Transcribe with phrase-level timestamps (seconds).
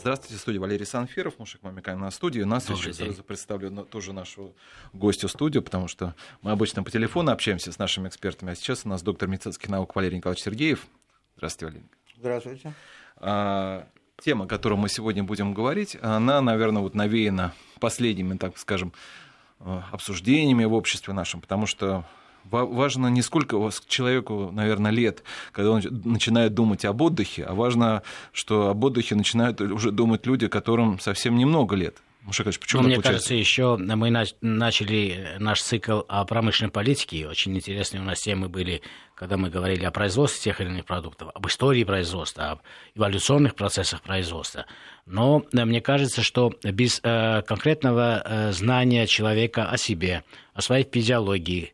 [0.00, 2.40] Здравствуйте, студия Валерий Санфиров, Мушек Мамикаем на студии.
[2.40, 4.54] Нас еще сразу представлю тоже нашу
[4.94, 8.88] гостью студию, потому что мы обычно по телефону общаемся с нашими экспертами, а сейчас у
[8.88, 10.86] нас доктор медицинских наук Валерий Николаевич Сергеев.
[11.36, 11.90] Здравствуйте, Валерий.
[12.16, 12.72] Здравствуйте.
[13.16, 13.86] А,
[14.22, 18.94] тема, о которой мы сегодня будем говорить, она, наверное, вот навеяна последними, так скажем,
[19.58, 22.06] э, обсуждениями в обществе нашем, потому что
[22.44, 25.22] важно не сколько у вас человеку, наверное, лет,
[25.52, 28.02] когда он начинает думать об отдыхе, а важно,
[28.32, 31.96] что об отдыхе начинают уже думать люди, которым совсем немного лет.
[32.22, 37.26] Мушакович, почему ну, мне кажется, еще мы начали наш цикл о промышленной политике.
[37.26, 38.82] Очень интересные у нас темы были,
[39.14, 42.60] когда мы говорили о производстве тех или иных продуктов, об истории производства, об
[42.94, 44.66] эволюционных процессах производства.
[45.06, 50.22] Но э, мне кажется, что без э, конкретного э, знания человека о себе,
[50.52, 51.72] о своей физиологии,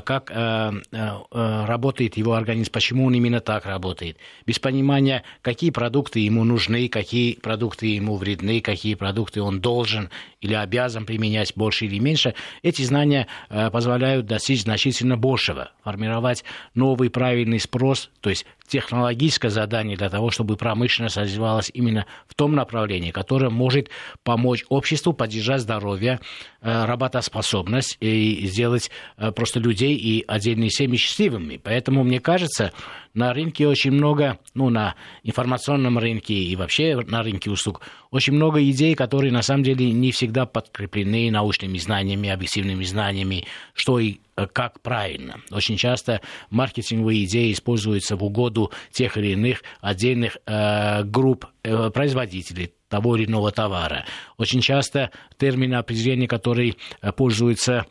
[0.00, 6.20] как э, э, работает его организм, почему он именно так работает, без понимания, какие продукты
[6.20, 10.10] ему нужны, какие продукты ему вредны, какие продукты он должен
[10.40, 16.44] или обязан применять больше или меньше, эти знания позволяют достичь значительно большего, формировать
[16.74, 22.54] новый правильный спрос, то есть технологическое задание для того, чтобы промышленность развивалась именно в том
[22.54, 23.88] направлении, которое может
[24.22, 26.20] помочь обществу поддержать здоровье,
[26.60, 31.56] э, работоспособность и сделать э, просто людей и отдельные семьи счастливыми.
[31.62, 32.72] Поэтому, мне кажется,
[33.14, 38.62] на рынке очень много, ну, на информационном рынке и вообще на рынке услуг, очень много
[38.62, 44.46] идей, которые на самом деле не всегда подкреплены научными знаниями, объективными знаниями, что и э,
[44.46, 45.40] как правильно.
[45.50, 52.72] Очень часто маркетинговые идеи используются в угоду тех или иных отдельных э, групп э, производителей
[52.88, 54.04] того или иного товара.
[54.36, 57.86] Очень часто термины определения, которые э, пользуются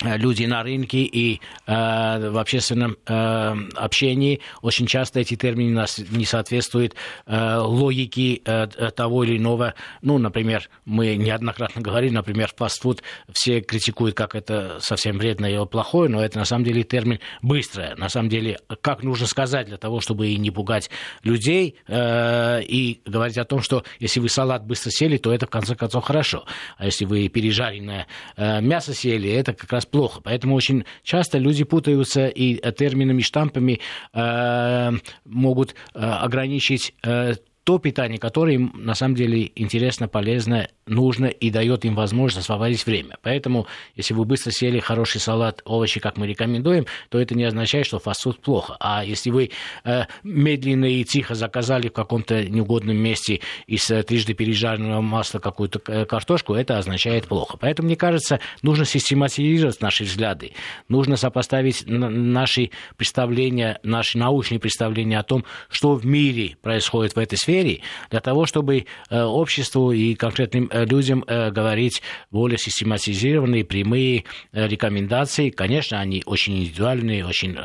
[0.00, 6.24] люди на рынке и э, в общественном э, общении очень часто эти термины нас не
[6.24, 6.94] соответствуют
[7.26, 9.74] э, логике э, того или иного.
[10.02, 16.08] Ну, например, мы неоднократно говорили, например, фастфуд все критикуют, как это совсем вредное и плохое,
[16.08, 17.96] но это на самом деле термин быстрое.
[17.96, 20.90] На самом деле, как нужно сказать для того, чтобы и не пугать
[21.24, 25.50] людей э, и говорить о том, что если вы салат быстро сели, то это в
[25.50, 26.44] конце концов хорошо.
[26.76, 28.06] А если вы пережаренное
[28.36, 30.20] э, мясо сели, это как раз плохо.
[30.22, 33.80] Поэтому очень часто люди путаются и терминами, штампами
[34.12, 34.92] э,
[35.24, 37.34] могут э, ограничить э,
[37.68, 42.86] то питание, которое им на самом деле интересно, полезно, нужно и дает им возможность освободить
[42.86, 43.18] время.
[43.20, 47.84] Поэтому, если вы быстро съели хороший салат, овощи, как мы рекомендуем, то это не означает,
[47.84, 48.78] что фастфуд плохо.
[48.80, 49.50] А если вы
[49.84, 55.82] э, медленно и тихо заказали в каком-то неугодном месте из э, трижды пережаренного масла какую-то
[55.88, 57.58] э, картошку, это означает плохо.
[57.60, 60.52] Поэтому, мне кажется, нужно систематизировать наши взгляды,
[60.88, 67.36] нужно сопоставить наши представления, наши научные представления о том, что в мире происходит в этой
[67.36, 73.64] сфере, критерий для того, чтобы э, обществу и конкретным э, людям э, говорить более систематизированные,
[73.64, 75.50] прямые рекомендации.
[75.50, 77.56] Конечно, они очень индивидуальные, очень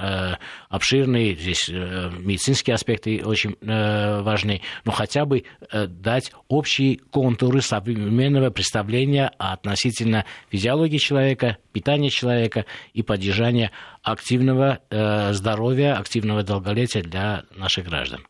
[0.69, 10.25] обширные, здесь медицинские аспекты очень важны, но хотя бы дать общие контуры современного представления относительно
[10.49, 13.71] физиологии человека, питания человека и поддержания
[14.01, 14.79] активного
[15.31, 18.21] здоровья, активного долголетия для наших граждан.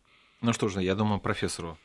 [0.43, 1.77] Ну что ж, я думаю, профессору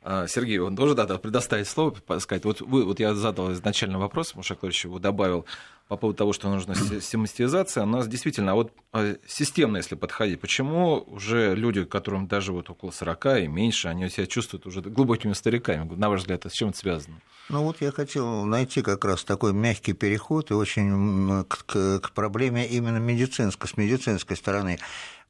[0.00, 2.44] а, Сергею, он тоже да, предоставить слово, сказать.
[2.44, 5.46] Вот, вы, вот я задал изначально вопрос, Маша Клавич его добавил
[5.88, 7.82] по поводу того, что нужна систематизация.
[7.82, 12.70] У нас действительно, а вот а, системно, если подходить, почему уже люди, которым даже вот
[12.70, 15.92] около 40 и меньше, они себя чувствуют уже глубокими стариками?
[15.96, 17.16] На ваш взгляд, с чем это связано?
[17.48, 22.12] Ну вот я хотел найти как раз такой мягкий переход и очень к, к, к
[22.12, 24.78] проблеме именно медицинской, с медицинской стороны.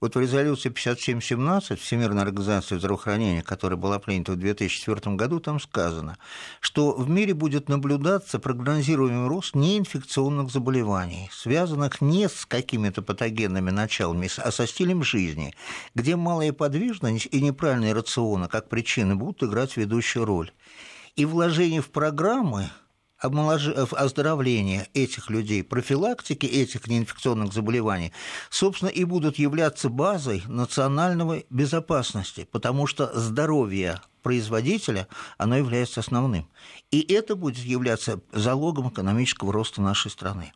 [0.01, 6.19] Вот в резолюции 5717 Всемирной организации здравоохранения, которая была принята в 2004 году, там сказано,
[6.61, 14.29] что в мире будет наблюдаться прогнозируемый рост неинфекционных заболеваний, связанных не с какими-то патогенными началами,
[14.39, 15.55] а со стилем жизни,
[15.95, 20.51] где малая подвижность и неправильные рационы как причины будут играть ведущую роль.
[21.17, 22.71] И вложение в программы
[23.19, 28.13] оздоровления этих людей, профилактики этих неинфекционных заболеваний,
[28.51, 35.07] собственно, и будут являться базой национальной безопасности, потому что здоровье производителя,
[35.39, 36.49] оно является основным.
[36.91, 40.53] И это будет являться залогом экономического роста нашей страны.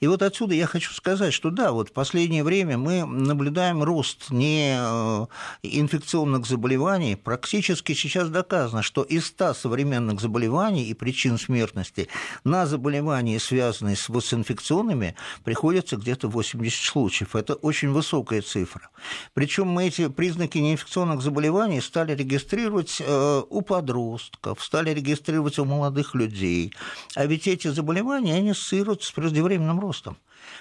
[0.00, 4.30] И вот отсюда я хочу сказать, что да, вот в последнее время мы наблюдаем рост
[4.30, 5.26] не э,
[5.62, 7.16] инфекционных заболеваний.
[7.16, 12.08] Практически сейчас доказано, что из 100 современных заболеваний и причин смертности
[12.44, 17.34] на заболевания, связанные с, с инфекционными, приходится где-то 80 случаев.
[17.34, 18.90] Это очень высокая цифра.
[19.34, 26.14] Причем мы эти признаки неинфекционных заболеваний стали регистрировать э, у подростков, стали регистрировать у молодых
[26.14, 26.72] людей.
[27.14, 30.16] А ведь эти заболевания, они ассоциируются с преждевременным ростом.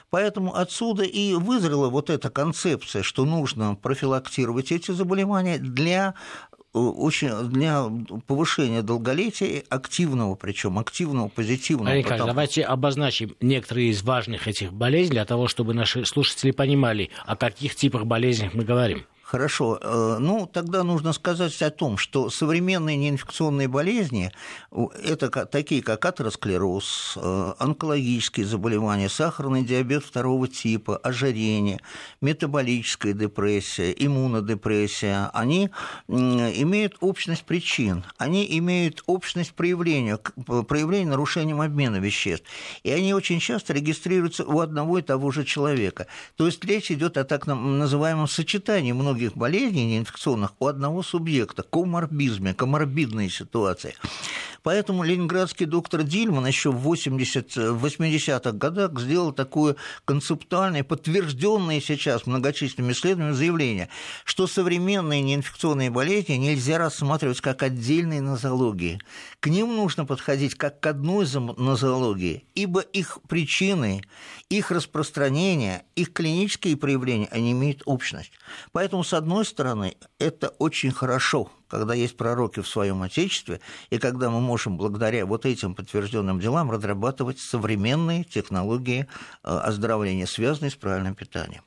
[0.09, 6.13] Поэтому отсюда и вызрела вот эта концепция, что нужно профилактировать эти заболевания для
[6.73, 7.85] э, очень для
[8.25, 11.91] повышения долголетия активного, причем активного, позитивного.
[11.91, 12.29] Александр, потому...
[12.29, 17.75] давайте обозначим некоторые из важных этих болезней для того, чтобы наши слушатели понимали, о каких
[17.75, 19.05] типах болезней мы говорим.
[19.27, 19.77] Хорошо.
[19.81, 24.31] Э, ну, тогда нужно сказать о том, что современные неинфекционные болезни,
[24.71, 31.81] это такие, как атеросклероз, э, онкологические заболевания, сахарный диабет второго типа, ожирение,
[32.21, 35.71] метаболическая депрессия, иммунодепрессия, они
[36.07, 40.19] имеют общность причин, они имеют общность проявления,
[40.69, 42.45] проявления нарушением обмена веществ.
[42.83, 46.07] И они очень часто регистрируются у одного и того же человека.
[46.37, 51.63] То есть речь идет о так называемом сочетании многих многих болезней неинфекционных у одного субъекта,
[51.63, 53.95] коморбизме, коморбидные ситуации.
[54.63, 59.75] Поэтому ленинградский доктор Дильман еще в 80, 80-х годах сделал такое
[60.05, 63.89] концептуальное, подтвержденное сейчас многочисленными исследованиями заявление,
[64.23, 68.99] что современные неинфекционные болезни нельзя рассматривать как отдельные нозологии.
[69.39, 71.27] К ним нужно подходить как к одной
[71.57, 74.01] нозологии, ибо их причины,
[74.49, 78.31] их распространение, их клинические проявления, они имеют общность.
[78.71, 83.59] Поэтому, с одной стороны, это очень хорошо, когда есть пророки в своем Отечестве,
[83.89, 89.07] и когда мы можем благодаря вот этим подтвержденным делам разрабатывать современные технологии
[89.43, 91.63] э, оздоровления, связанные с правильным питанием.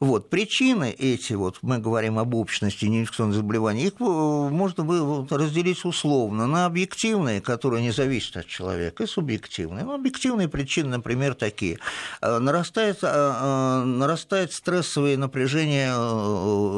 [0.00, 0.30] Вот.
[0.30, 6.66] Причины эти, вот, мы говорим об общности неинфекционных заболеваний, их э, можно разделить условно на
[6.66, 9.84] объективные, которые не зависят от человека, и субъективные.
[9.84, 11.78] Ну, объективные причины, например, такие.
[12.20, 15.92] Э, нарастает, э, нарастает стрессовое напряжение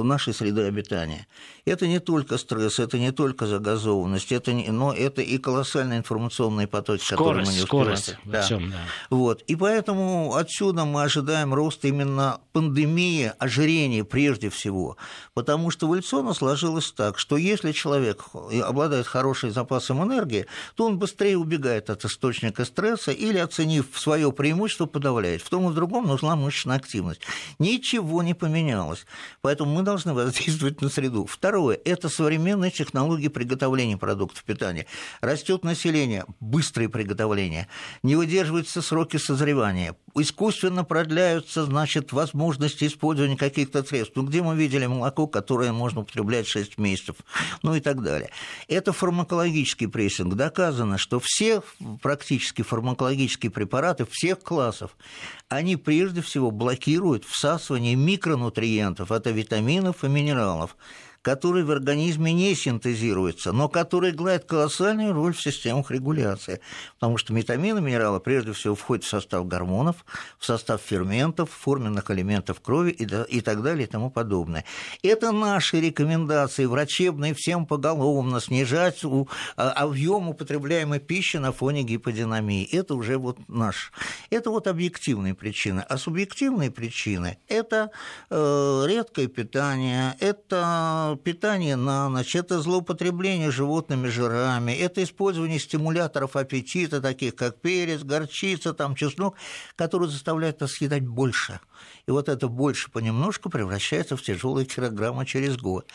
[0.02, 1.26] нашей среды обитания.
[1.66, 6.66] Это не только стресс, это не только загазованность, это не, но это и колоссальные информационные
[6.66, 7.96] потоки, скорость, которые мы не успеваем.
[7.96, 8.42] Скорость да.
[8.42, 8.78] всем, да.
[9.10, 9.42] Вот.
[9.42, 14.96] И поэтому отсюда мы ожидаем роста именно пандемии ожирения прежде всего.
[15.34, 18.24] Потому что эволюционно сложилось так, что если человек
[18.64, 24.86] обладает хорошим запасом энергии, то он быстрее убегает от источника стресса или, оценив свое преимущество,
[24.86, 25.42] подавляет.
[25.42, 27.20] В том и в другом нужна мышечная активность.
[27.58, 29.06] Ничего не поменялось.
[29.40, 31.26] Поэтому мы должны воздействовать на среду.
[31.26, 34.86] Второе– это современные технологии приготовления продуктов питания.
[35.20, 37.68] Растет население, быстрое приготовление,
[38.02, 44.14] не выдерживаются сроки созревания, искусственно продляются, значит, возможности использования каких-то средств.
[44.14, 47.16] Ну, где мы видели молоко, которое можно употреблять 6 месяцев,
[47.62, 48.30] ну и так далее.
[48.68, 50.34] Это фармакологический прессинг.
[50.34, 51.62] Доказано, что все
[52.02, 54.96] практически фармакологические препараты всех классов,
[55.48, 60.76] они прежде всего блокируют всасывание микронутриентов, это витаминов и минералов
[61.22, 66.60] который в организме не синтезируется, но который играет колоссальную роль в системах регуляции.
[66.94, 70.04] Потому что витамины, минералы прежде всего входят в состав гормонов,
[70.38, 74.64] в состав ферментов, форменных элементов крови и, и так далее и тому подобное.
[75.02, 79.02] Это наши рекомендации врачебные всем поголовно снижать
[79.56, 82.64] а, объем употребляемой пищи на фоне гиподинамии.
[82.64, 83.92] Это уже вот наш.
[84.30, 85.84] Это вот объективные причины.
[85.88, 87.90] А субъективные причины– это
[88.30, 97.00] э, редкое питание, это питание на ночь, это злоупотребление животными жирами, это использование стимуляторов аппетита,
[97.00, 99.36] таких как перец, горчица, там, чеснок,
[99.76, 101.60] которые заставляют нас съедать больше.
[102.06, 105.86] И вот это больше понемножку превращается в тяжелые килограммы через год.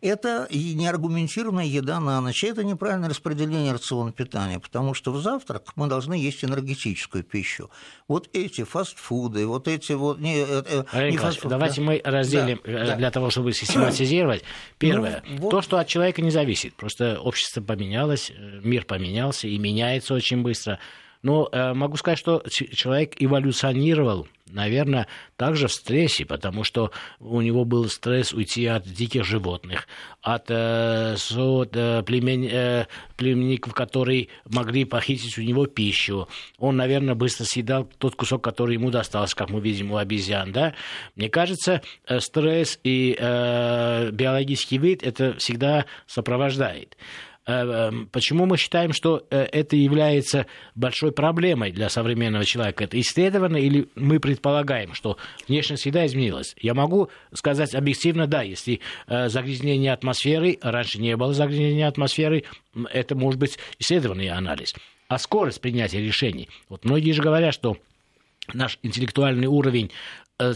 [0.00, 5.72] Это и неаргументированная еда на ночь, это неправильное распределение рациона питания, потому что в завтрак
[5.76, 7.70] мы должны есть энергетическую пищу.
[8.08, 10.18] Вот эти фастфуды, вот эти вот...
[10.20, 11.86] Не, э, э, не фастфуд, давайте да?
[11.86, 13.10] мы разделим да, э, для да.
[13.10, 14.42] того, чтобы систематизировать.
[14.78, 15.50] Первое, ну, вот...
[15.50, 16.74] то, что от человека не зависит.
[16.74, 20.78] Просто общество поменялось, мир поменялся и меняется очень быстро.
[21.24, 27.64] Но э, могу сказать, что человек эволюционировал, наверное, также в стрессе, потому что у него
[27.64, 29.88] был стресс уйти от диких животных,
[30.20, 36.28] от, э, от э, племен, э, племенников, которые могли похитить у него пищу.
[36.58, 40.52] Он, наверное, быстро съедал тот кусок, который ему достался, как мы видим у обезьян.
[40.52, 40.74] Да?
[41.16, 46.98] Мне кажется, э, стресс и э, биологический вид это всегда сопровождает.
[47.46, 52.84] Э, эм, почему мы считаем, что э, это является большой проблемой для современного человека?
[52.84, 56.54] Это исследовано или мы предполагаем, что внешняя среда изменилась?
[56.58, 62.44] Я могу сказать объективно, да, если э, загрязнение атмосферы, раньше не было загрязнения атмосферы,
[62.90, 64.74] это может быть исследованный анализ.
[65.08, 66.48] А скорость принятия решений.
[66.70, 67.76] Вот многие же говорят, что
[68.52, 69.90] наш интеллектуальный уровень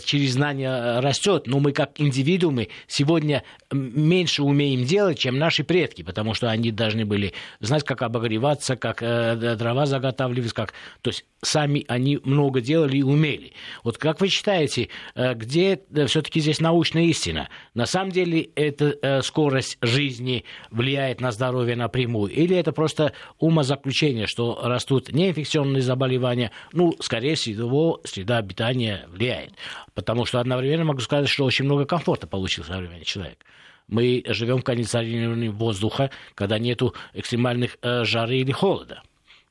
[0.05, 6.35] через знания растет, но мы как индивидуумы сегодня меньше умеем делать, чем наши предки, потому
[6.35, 10.73] что они должны были знать, как обогреваться, как э, дрова заготавливать, как...
[11.03, 13.53] То есть сами они много делали и умели.
[13.85, 17.49] Вот как вы считаете, э, где все-таки здесь научная истина?
[17.75, 22.33] На самом деле эта скорость жизни влияет на здоровье напрямую?
[22.33, 26.51] Или это просто умозаключение, что растут неинфекционные заболевания?
[26.73, 29.53] Ну, скорее всего, среда обитания влияет.
[29.95, 33.45] Потому что одновременно могу сказать, что очень много комфорта получил современный человек.
[33.89, 39.03] Мы живем в кондиционировании воздуха, когда нету экстремальных э, жары или холода.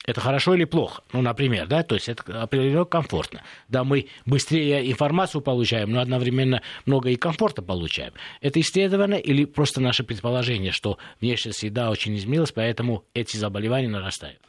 [0.07, 1.03] Это хорошо или плохо?
[1.11, 3.41] Ну, например, да, то есть это определенно комфортно.
[3.67, 8.13] Да, мы быстрее информацию получаем, но одновременно много и комфорта получаем.
[8.39, 14.39] Это исследовано или просто наше предположение, что внешняя среда очень изменилась, поэтому эти заболевания нарастают?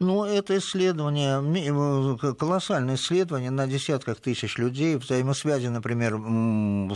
[0.00, 6.14] Ну, это исследование, э, колоссальное исследование на десятках тысяч людей, взаимосвязи, например,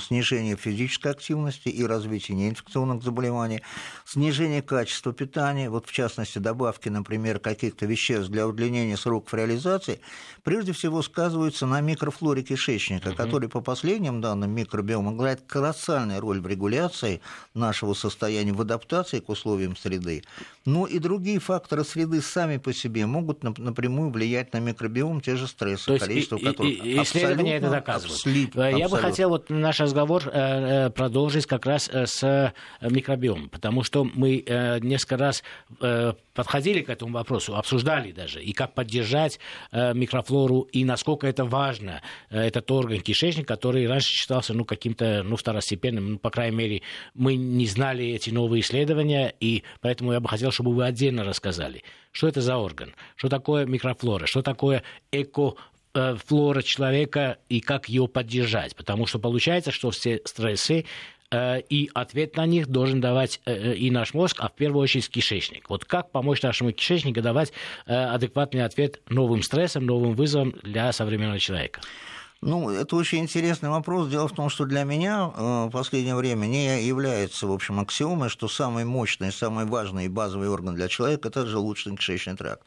[0.01, 3.63] снижение физической активности и развитие неинфекционных заболеваний,
[4.05, 10.01] снижение качества питания, вот в частности добавки, например, каких-то веществ для удлинения сроков реализации,
[10.43, 13.17] прежде всего сказываются на микрофлоре кишечника, угу.
[13.17, 17.21] который, по последним данным микробиома, играет колоссальную роль в регуляции
[17.55, 20.25] нашего состояния, в адаптации к условиям среды.
[20.65, 25.37] Но и другие факторы среды сами по себе себе могут напрямую влиять на микробиом, те
[25.37, 28.17] же стрессы, То количество и, которых и, исследования это доказывают.
[28.17, 28.97] Абсолютно, Я абсолютно.
[28.97, 30.31] бы хотел вот наш разговор э,
[30.87, 34.45] э, продолжить как раз э, с микробиомом, потому что мы
[34.83, 35.43] несколько раз
[36.39, 39.41] подходили к этому вопросу, обсуждали даже, и как поддержать
[39.73, 46.13] микрофлору, и насколько это важно, этот орган кишечник, который раньше считался ну, каким-то ну, второстепенным,
[46.13, 50.53] ну, по крайней мере, мы не знали эти новые исследования, и поэтому я бы хотел,
[50.53, 55.57] чтобы вы отдельно рассказали, что это за орган, что такое микрофлора, что такое эко
[56.27, 58.77] флора человека и как ее поддержать.
[58.77, 60.85] Потому что получается, что все стрессы э,
[61.33, 65.69] и ответ на них должен давать э, и наш мозг, а в первую очередь кишечник.
[65.69, 67.53] Вот как помочь нашему кишечнику давать
[67.87, 71.81] э, адекватный ответ новым стрессам, новым вызовам для современного человека?
[72.41, 74.09] Ну, это очень интересный вопрос.
[74.09, 78.29] Дело в том, что для меня э, в последнее время не является, в общем, аксиомой,
[78.29, 82.63] что самый мощный, самый важный и базовый орган для человека– это желудочно-кишечный тракт.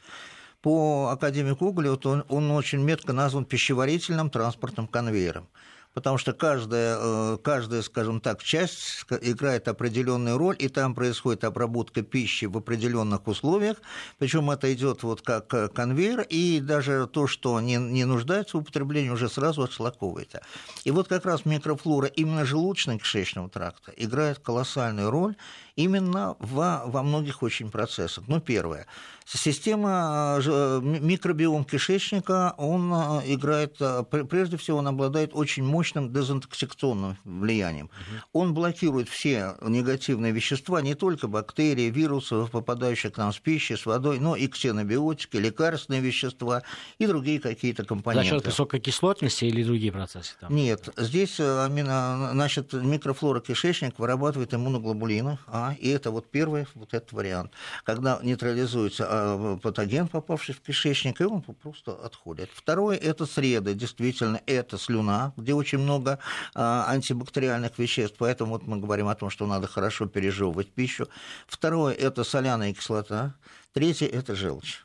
[0.62, 5.48] По академику Уголю он, он очень метко назван пищеварительным транспортным конвейером
[5.94, 12.02] потому что каждая, э, каждая, скажем так, часть играет определенную роль, и там происходит обработка
[12.02, 13.78] пищи в определенных условиях,
[14.18, 19.10] причем это идет вот как конвейер, и даже то, что не, не нуждается в употреблении,
[19.10, 20.42] уже сразу отшлаковывается.
[20.84, 25.36] И вот как раз микрофлора именно желудочно-кишечного тракта играет колоссальную роль
[25.75, 28.25] именно во, во многих очень процессах.
[28.28, 28.88] Ну, первое–
[29.34, 37.18] Система э, микробиом кишечника, он э, играет, э, прежде всего, он обладает очень мощным дезинтоксикационным
[37.24, 37.86] влиянием.
[37.86, 38.42] Угу.
[38.42, 43.86] Он блокирует все негативные вещества, не только бактерии, вирусы, попадающие к нам с пищей, с
[43.86, 46.63] водой, но и ксенобиотики, лекарственные вещества
[46.98, 48.30] и другие какие-то компоненты.
[48.30, 50.34] За счет высокой кислотности или другие процессы?
[50.42, 50.54] Там?
[50.54, 57.51] Нет, здесь значит, микрофлора кишечника вырабатывает иммуноглобулины, а, и это вот первый вот этот вариант.
[57.84, 62.50] Когда нейтрализуется а, патоген, попавший в кишечник, и он просто отходит.
[62.53, 66.20] Второе– это среды, действительно, это слюна, где очень много
[66.53, 71.08] а, антибактериальных веществ, поэтому вот мы говорим о том, что надо хорошо пережевывать пищу.
[71.48, 73.36] Второе– это соляная кислота.
[73.74, 74.84] Третье– это желчь.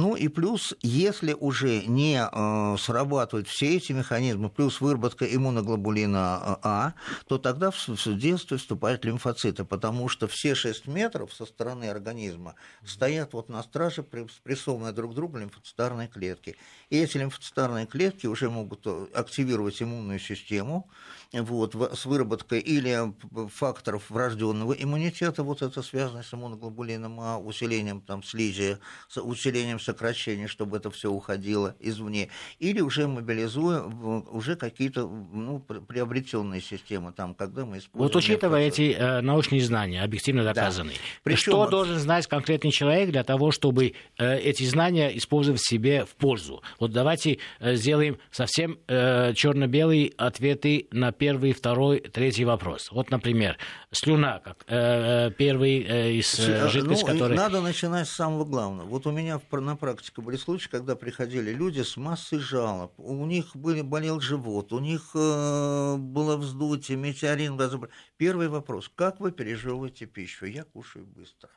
[0.00, 6.56] Ну и плюс, если уже не э, срабатывают все эти механизмы, плюс выработка иммуноглобулина э,
[6.62, 6.94] А,
[7.26, 12.54] то тогда в, в действие вступают лимфоциты, потому что все 6 метров со стороны организма
[12.82, 14.02] стоят вот на страже,
[14.34, 16.56] спрессованные друг к другу лимфоцитарные клетки.
[16.88, 20.88] И эти лимфоцитарные клетки уже могут э, активировать иммунную систему,
[21.32, 23.14] вот, с выработкой или
[23.48, 28.78] факторов врожденного иммунитета, вот это связано с иммуноглобулином А, усилением там, слизи,
[29.08, 32.28] с усилением сокращения, чтобы это все уходило извне,
[32.58, 38.12] или уже мобилизуя уже какие-то ну, приобретенные системы, там, когда мы используем...
[38.12, 41.02] Вот учитывая эти э, научные знания, объективно доказанные, да.
[41.22, 41.52] Причем...
[41.52, 46.62] что должен знать конкретный человек для того, чтобы э, эти знания использовать себе в пользу?
[46.78, 52.90] Вот давайте э, сделаем совсем э, черно-белые ответы на первый, второй, третий вопрос.
[52.92, 53.58] Вот, например,
[53.90, 57.36] слюна, как э, э первый э, из э, жидкостей, ну, который...
[57.36, 58.86] Надо начинать с самого главного.
[58.86, 59.38] Вот у меня
[59.70, 62.92] на практике были случаи, когда приходили люди с массой жалоб.
[62.98, 67.88] У них были, болел живот, у них э, было вздутие, метеорин, газобр...
[68.16, 68.90] Первый вопрос.
[68.92, 70.46] Как вы пережевываете пищу?
[70.46, 71.50] Я кушаю быстро.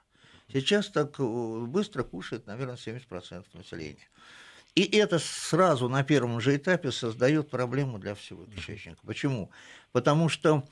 [0.51, 4.07] Сейчас так быстро кушает, наверное, 70% населения.
[4.75, 8.99] И это сразу на первом же этапе создает проблему для всего кишечника.
[9.05, 9.51] Почему?
[9.91, 10.63] Потому что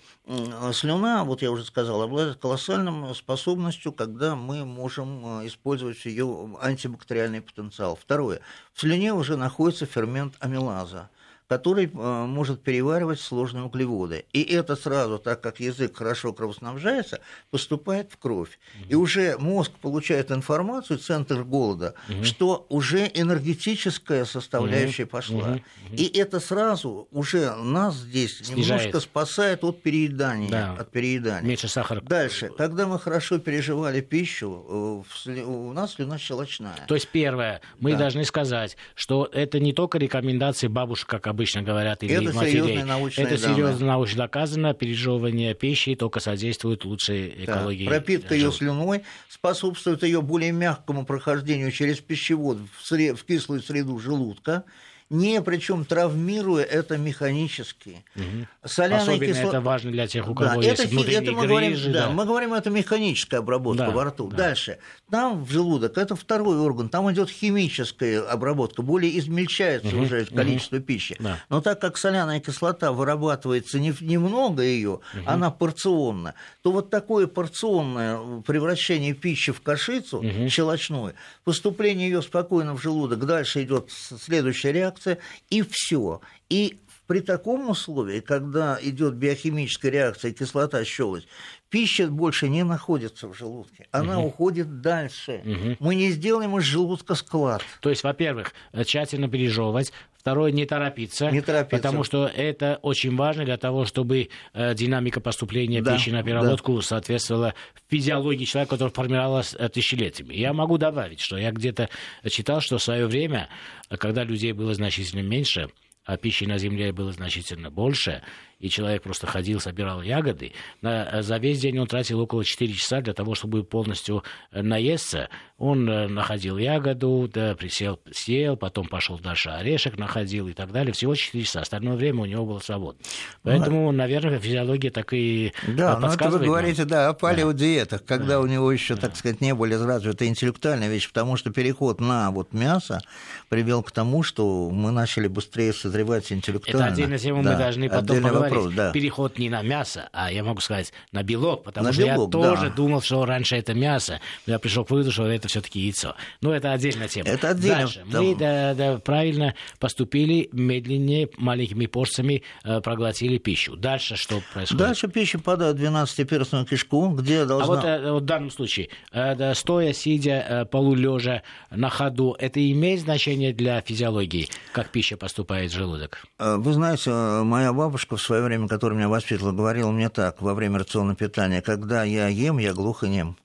[0.74, 7.42] слюна, вот я уже сказал, обладает колоссальной способностью, когда мы можем э, использовать ее антибактериальный
[7.42, 7.96] потенциал.
[7.96, 8.42] Второе.
[8.74, 11.12] В слюне уже находится фермент амилаза
[11.52, 14.24] который э, может переваривать сложные углеводы.
[14.32, 18.58] И это сразу, так как язык хорошо кровоснабжается, поступает в кровь.
[18.80, 18.90] Угу.
[18.90, 22.24] И уже мозг получает информацию, центр голода, угу.
[22.24, 25.12] что уже энергетическая составляющая угу.
[25.12, 25.50] пошла.
[25.50, 25.62] Угу.
[25.98, 28.84] И это сразу уже нас здесь Снижает.
[28.86, 30.50] немножко спасает от переедания.
[30.50, 30.76] Да.
[30.80, 31.50] От переедания.
[31.50, 32.00] Меньше сахара.
[32.00, 36.78] Дальше, когда мы хорошо переживали пищу, э, у нас слюна щелочная.
[36.88, 37.98] То есть первое, мы да.
[37.98, 42.78] должны сказать, что это не только рекомендации бабушек, как обычно, обычно говорят, или это матерей.
[43.18, 44.74] Это серьезно научно доказано.
[44.74, 47.86] Пережевывание пищи только содействует лучшей экологии.
[47.86, 47.92] Да.
[47.92, 53.18] Пропитка ее слюной способствует ее более мягкому прохождению через пищевод в, сред...
[53.18, 54.64] в кислую среду желудка
[55.12, 58.04] не причем травмируя это механически.
[58.16, 58.48] Угу.
[58.66, 59.48] Соляная Особенно кислота...
[59.50, 61.92] это важно для тех, у кого да, есть это, это мы говорим, грыжи.
[61.92, 64.30] Да, да, мы говорим, это механическая обработка да, во рту.
[64.30, 64.38] Да.
[64.38, 64.80] Дальше.
[65.10, 70.78] Там в желудок, это второй орган, там идет химическая обработка, более измельчается угу, уже количество
[70.78, 70.86] угу.
[70.86, 71.18] пищи.
[71.20, 71.40] Да.
[71.50, 75.02] Но так как соляная кислота вырабатывается не, немного ее, угу.
[75.26, 80.48] она порционна, то вот такое порционное превращение пищи в кашицу угу.
[80.48, 85.18] щелочную, поступление ее спокойно в желудок, дальше идет следующая реакция, реакция,
[85.50, 86.22] и все.
[86.50, 91.26] И при таком условии, когда идет биохимическая реакция кислота, щелочь,
[91.70, 94.28] пища больше не находится в желудке, она угу.
[94.28, 95.42] уходит дальше.
[95.44, 95.78] Угу.
[95.80, 97.62] Мы не сделаем из желудка склад.
[97.82, 98.54] То есть, во-первых,
[98.86, 104.30] тщательно пережевывать, Второе, не торопиться, не торопиться, потому что это очень важно для того, чтобы
[104.54, 106.82] э, динамика поступления да, пищи на переработку да.
[106.84, 107.56] соответствовала
[107.90, 110.36] физиологии человека, который формировалась э, тысячелетиями.
[110.36, 111.90] Я могу добавить, что я где-то
[112.30, 113.50] читал, что в свое время,
[113.90, 115.70] когда людей было значительно меньше,
[116.06, 118.22] а пищи на земле было значительно больше,
[118.62, 123.02] и человек просто ходил, собирал ягоды, на, за весь день он тратил около 4 часа
[123.02, 125.30] для того, чтобы полностью э, наесться.
[125.58, 130.94] Он э, находил ягоду, да, присел, съел, потом пошел дальше орешек находил и так далее.
[130.94, 131.62] Всего 4 часа.
[131.62, 133.02] Остальное время у него было свободно.
[133.44, 138.36] Поэтому, ну, наверное, физиология так и Да, но это вы говорите, да, о палеодиетах, когда
[138.36, 138.40] да.
[138.42, 142.54] у него еще, так сказать, не были развиты интеллектуальные вещи, потому что переход на вот
[142.54, 143.02] мясо
[143.50, 146.86] привел к тому, что мы начали быстрее созревать интеллектуально.
[146.86, 148.92] Это отдельная тема, да, мы должны потом поговорить вопрос, да.
[148.92, 152.42] переход не на мясо, а я могу сказать на белок, потому на что белок, я
[152.42, 152.76] тоже да.
[152.76, 156.16] думал, что раньше это мясо, но я пришел к выводу, что это все-таки яйцо.
[156.42, 157.30] Но это отдельная тема.
[157.30, 157.78] Это отдельно.
[157.78, 158.04] Дальше.
[158.06, 158.22] Да.
[158.22, 163.76] Мы да, да, правильно поступили, медленнее, маленькими порциями э, проглотили пищу.
[163.76, 164.86] Дальше что происходит?
[164.86, 167.66] Дальше пищу подают в 12-перстную кишку, где должна...
[167.66, 172.36] А вот, э, вот в данном случае, э, да, стоя, сидя, э, полулежа, на ходу,
[172.40, 176.24] это имеет значение для физиологии, как пища поступает в желудок?
[176.40, 180.42] Э, вы знаете, э, моя бабушка в свое время, который меня воспитывал, говорил мне так
[180.42, 183.38] во время рационного питания, когда я ем, я глух и нем.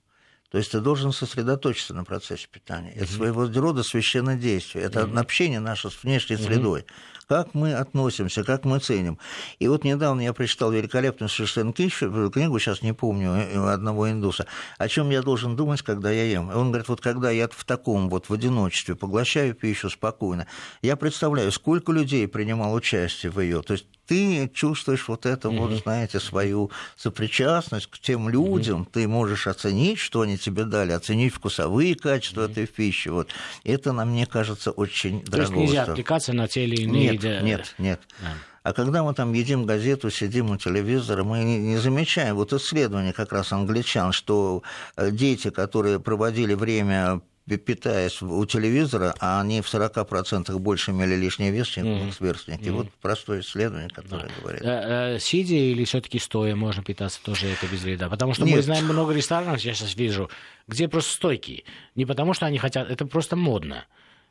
[0.50, 2.92] То есть ты должен сосредоточиться на процессе питания.
[2.92, 3.16] Это mm-hmm.
[3.16, 4.84] своего рода священное действие.
[4.84, 5.18] Это mm-hmm.
[5.18, 6.44] общение наше с внешней mm-hmm.
[6.44, 6.86] средой
[7.28, 9.18] как мы относимся, как мы ценим.
[9.58, 14.46] И вот недавно я прочитал великолепную совершенно книгу, сейчас не помню, э, одного индуса,
[14.78, 16.50] о чем я должен думать, когда я ем.
[16.50, 20.46] Он говорит, вот когда я в таком вот в одиночестве поглощаю пищу спокойно,
[20.82, 23.62] я представляю, сколько людей принимал участие в ее.
[23.62, 25.58] То есть ты чувствуешь вот это, mm-hmm.
[25.58, 28.92] вот, знаете, свою сопричастность к тем людям, mm-hmm.
[28.92, 32.52] ты можешь оценить, что они тебе дали, оценить вкусовые качества mm-hmm.
[32.52, 33.08] этой пищи.
[33.08, 33.28] Вот.
[33.64, 37.74] Это, на мне кажется, очень То есть нельзя отвлекаться на те или иные нет, нет,
[37.78, 38.00] нет.
[38.20, 38.34] Да.
[38.62, 43.32] А когда мы там едим газету, сидим у телевизора, мы не замечаем, вот исследование как
[43.32, 44.64] раз англичан, что
[44.96, 47.20] э, дети, которые проводили время
[47.54, 52.12] питаясь у телевизора, а они в 40% больше имели лишний вес, чем mm-hmm.
[52.12, 52.64] сверстники.
[52.64, 52.72] Mm-hmm.
[52.72, 54.34] Вот простое исследование, которое да.
[54.40, 54.62] говорит.
[54.64, 58.08] А, а, сидя или все-таки стоя можно питаться, тоже это без вреда?
[58.08, 58.56] Потому что Нет.
[58.56, 60.28] мы знаем много ресторанов, я сейчас вижу,
[60.66, 61.62] где просто стойкие.
[61.94, 63.84] Не потому что они хотят, это просто модно.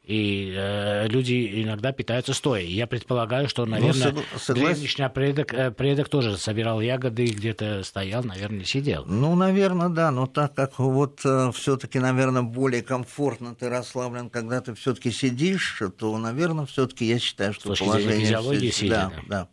[0.05, 2.61] И э, люди иногда питаются стоя.
[2.61, 4.79] Я предполагаю, что, ну, наверное, ну, соглас...
[4.79, 9.03] древний предок, э, предок тоже собирал ягоды, где-то стоял, наверное, сидел.
[9.05, 10.11] Ну, наверное, да.
[10.11, 15.81] Но так как вот э, все-таки, наверное, более комфортно ты расслаблен, когда ты все-таки сидишь,
[15.97, 19.23] то, наверное, все-таки я считаю, что С положение физиологии сидя, да, да.
[19.27, 19.47] да.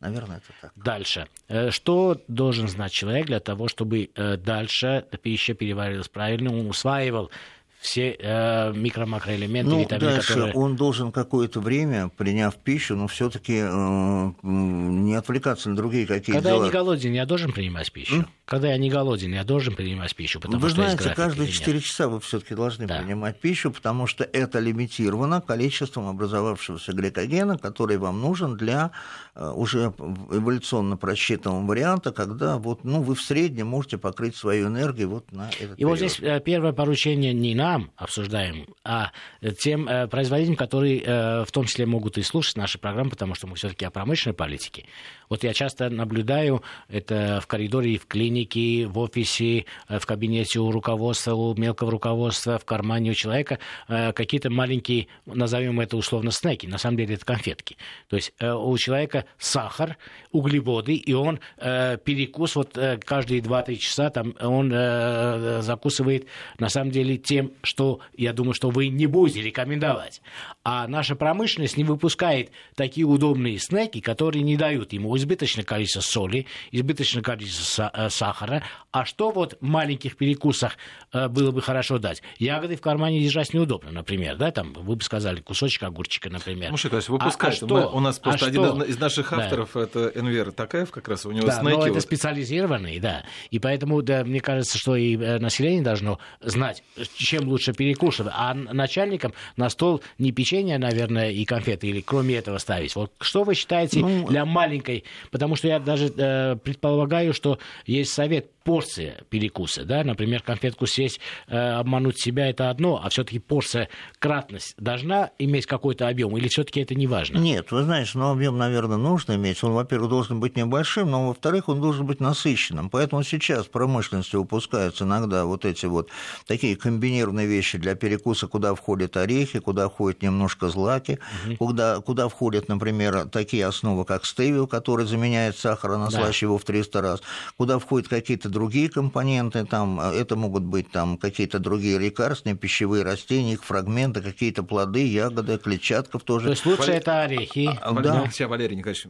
[0.00, 0.72] Наверное, это так.
[0.76, 1.26] Дальше.
[1.48, 7.30] Э, что должен знать человек для того, чтобы э, дальше пища переваривалась правильно, он усваивал
[7.80, 10.54] все э, микро-макроэлементы, ну, витамины, дальше которые...
[10.54, 16.50] он должен какое-то время, приняв пищу, но все-таки э, не отвлекаться на другие какие-то Когда
[16.50, 16.60] дела.
[16.60, 18.16] я не голоден, я должен принимать пищу.
[18.16, 18.28] М?
[18.44, 22.08] Когда я не голоден, я должен принимать пищу, потому вы что знаете, каждые 4 часа
[22.08, 22.98] вы все-таки должны да.
[22.98, 28.92] принимать пищу, потому что это лимитировано количеством образовавшегося гликогена, который вам нужен для
[29.34, 29.92] э, уже
[30.30, 35.48] эволюционно просчитанного варианта, когда вот, ну, вы в среднем можете покрыть свою энергию вот на
[35.48, 35.90] этот И период.
[35.90, 39.10] вот здесь э, первое поручение не нам обсуждаем, а
[39.58, 43.56] тем э, производителям, которые в том числе могут и слушать наши программы, потому что мы
[43.56, 44.86] все-таки о промышленной политике.
[45.28, 51.34] Вот я часто наблюдаю это в коридоре в клинике, в офисе, в кабинете у руководства,
[51.34, 53.58] у мелкого руководства, в кармане у человека
[53.88, 56.66] какие-то маленькие, назовем это условно, снеки.
[56.66, 57.76] На самом деле это конфетки.
[58.08, 59.96] То есть у человека сахар,
[60.32, 66.26] углеводы, и он э, перекус вот э, каждые 2-3 часа там он э, закусывает
[66.58, 70.20] на самом деле тем, что я думаю, что вы не будете рекомендовать.
[70.64, 76.46] А наша промышленность не выпускает такие удобные снеки, которые не дают ему избыточное количество соли,
[76.70, 78.62] избыточное количество э, сахара.
[78.90, 80.76] А что вот в маленьких перекусах
[81.12, 82.22] э, было бы хорошо дать?
[82.38, 86.70] Ягоды в кармане держать неудобно, например, да, там вы бы сказали кусочек огурчика, например.
[86.70, 87.54] Муж, конечно, выпускает.
[87.62, 87.90] А, а что?
[87.90, 88.82] у нас просто а один что?
[88.82, 89.82] из наших авторов да.
[89.82, 91.76] это Энвер Такаев, как раз у него да, снеки.
[91.76, 93.24] Но это специализированный, да.
[93.50, 96.82] И поэтому, да, мне кажется, что и э, население должно знать,
[97.16, 98.32] чем лучше перекусывать.
[98.34, 102.94] А начальникам на стол не печенье, наверное, и конфеты, или кроме этого ставить.
[102.96, 104.26] Вот что вы считаете ну...
[104.26, 105.04] для маленькой?
[105.30, 111.20] Потому что я даже э, предполагаю, что есть совет порция перекуса, да, например, конфетку съесть,
[111.46, 113.88] э, обмануть себя это одно, а все-таки порция
[114.18, 117.38] кратность должна иметь какой-то объем, или все-таки это не важно?
[117.38, 119.62] Нет, вы знаете, но объем, наверное, нужно иметь.
[119.62, 122.90] Он, во-первых, должен быть небольшим, но, во-вторых, он должен быть насыщенным.
[122.90, 126.10] Поэтому сейчас в промышленности выпускаются иногда вот эти вот
[126.48, 131.56] такие комбинированные вещи для перекуса, куда входят орехи, куда входит немножко злаки, угу.
[131.56, 136.28] куда, куда входят, например, такие основы, как стевио, который заменяет сахар, а да.
[136.28, 137.22] его в 300 раз,
[137.58, 143.04] куда входят какие-то другие компоненты, там, а, это могут быть там, какие-то другие лекарственные, пищевые
[143.04, 146.46] растения, их фрагменты, какие-то плоды, ягоды, клетчатков тоже.
[146.46, 146.98] То есть лучше Валерий...
[146.98, 147.78] это орехи.
[147.82, 148.24] А, да.
[148.48, 149.06] Валерий Николаевич,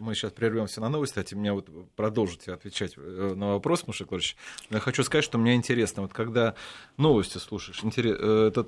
[0.00, 4.36] мы сейчас прервемся на новости, а меня вот продолжите отвечать э, на вопрос, Кларович.
[4.70, 6.54] Но я хочу сказать, что мне интересно, вот когда
[6.96, 8.64] новости слушаешь, э, это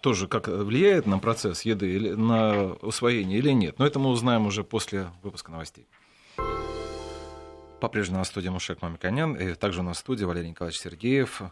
[0.00, 3.78] тоже как влияет на процесс еды, или на усвоение или нет?
[3.78, 5.73] Но это мы узнаем уже после выпуска новостей.
[7.80, 11.42] По-прежнему на студии Мушек Мамиканян, и также у нас в студии Валерий Николаевич Сергеев,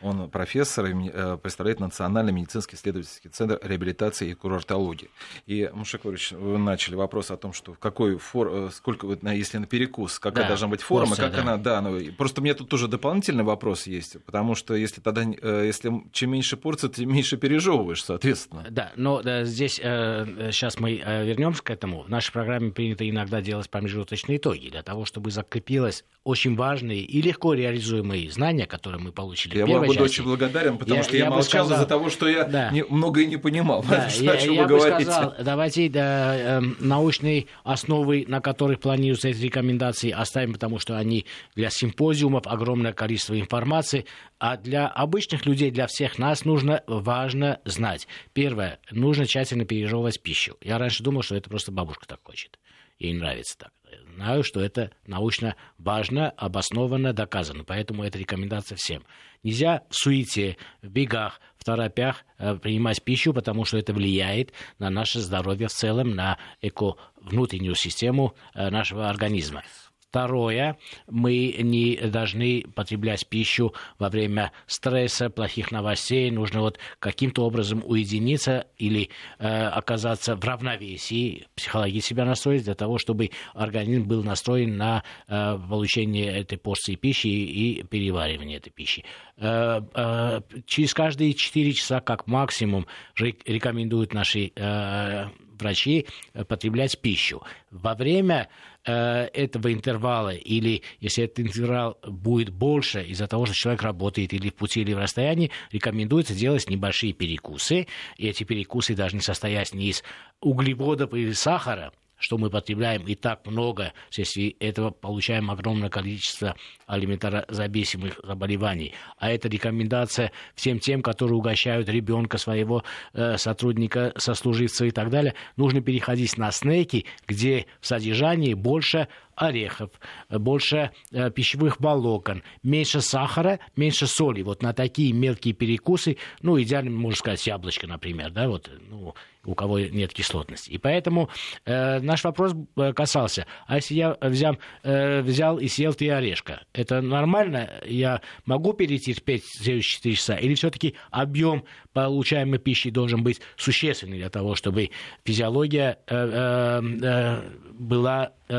[0.00, 5.10] он профессор и э, представляет Национальный медицинский исследовательский центр реабилитации и курортологии.
[5.46, 8.48] И, Мушек Владимирович, вы начали вопрос о том, что в какой фор...
[8.52, 11.42] Э, сколько, вот, если на перекус, какая да, должна быть форма, порция, как да.
[11.42, 11.56] она...
[11.56, 15.64] Да, ну, просто у меня тут тоже дополнительный вопрос есть, потому что если тогда, э,
[15.66, 18.66] если чем меньше порций, тем меньше пережевываешь, соответственно.
[18.70, 22.02] Да, но да, здесь сейчас мы вернемся к этому.
[22.02, 27.22] В нашей программе принято иногда делать промежуточные итоги для того, чтобы закрепилось очень важные и
[27.22, 31.16] легко реализуемые знания, которые мы получили я в первой буду очень благодарен, потому я, что
[31.16, 32.70] я, я молчал сказал, из-за того, что я да.
[32.70, 33.84] не, многое не понимал.
[33.90, 40.10] Да, я, я бы сказал, давайте да, э, научные основы, на которых планируются эти рекомендации,
[40.10, 44.06] оставим, потому что они для симпозиумов огромное количество информации,
[44.38, 48.06] а для обычных людей, для всех нас нужно, важно знать.
[48.32, 50.56] Первое, нужно тщательно пережевывать пищу.
[50.60, 52.58] Я раньше думал, что это просто бабушка так хочет.
[52.98, 53.70] Ей нравится так
[54.14, 57.64] знаю, что это научно важно, обоснованно, доказано.
[57.64, 59.02] Поэтому это рекомендация всем.
[59.42, 64.90] Нельзя в суете, в бегах, в торопях э, принимать пищу, потому что это влияет на
[64.90, 69.62] наше здоровье в целом, на эко внутреннюю систему э, нашего организма.
[70.10, 70.76] Второе,
[71.08, 76.32] мы не должны потреблять пищу во время стресса, плохих новостей.
[76.32, 82.98] Нужно вот каким-то образом уединиться или э, оказаться в равновесии, психологии себя настроить для того,
[82.98, 89.04] чтобы организм был настроен на э, получение этой порции пищи и, и переваривание этой пищи.
[89.36, 95.28] Э, э, через каждые 4 часа как максимум рекомендуют наши э,
[95.60, 96.06] врачи
[96.48, 97.42] потреблять пищу.
[97.70, 98.48] Во время
[98.86, 104.48] Э, этого интервала, или если этот интервал будет больше из-за того, что человек работает или
[104.48, 107.86] в пути, или в расстоянии, рекомендуется делать небольшие перекусы.
[108.16, 110.02] И эти перекусы должны состоять не из
[110.40, 116.56] углеводов или сахара, что мы потребляем и так много, вследствие этого получаем огромное количество
[116.90, 118.94] алиментарозависимых заболеваний.
[119.18, 125.34] А это рекомендация всем тем, которые угощают ребенка своего э, сотрудника, сослуживца и так далее.
[125.56, 129.08] Нужно переходить на снеки, где в содержании больше
[129.40, 129.90] орехов,
[130.28, 134.42] больше э, пищевых волокон, меньше сахара, меньше соли.
[134.42, 139.54] Вот на такие мелкие перекусы, ну, идеально, можно сказать, яблочко, например, да, вот, ну, у
[139.54, 140.70] кого нет кислотности.
[140.70, 141.30] И поэтому
[141.64, 146.62] э, наш вопрос э, касался, а если я взял, э, взял и съел три орешка,
[146.80, 147.70] это нормально?
[147.86, 150.36] Я могу перейти терпеть следующие 4 часа?
[150.36, 154.90] Или все-таки объем получаемой пищи должен быть существенный для того, чтобы
[155.24, 157.42] физиология э, э, э
[157.80, 158.54] была э,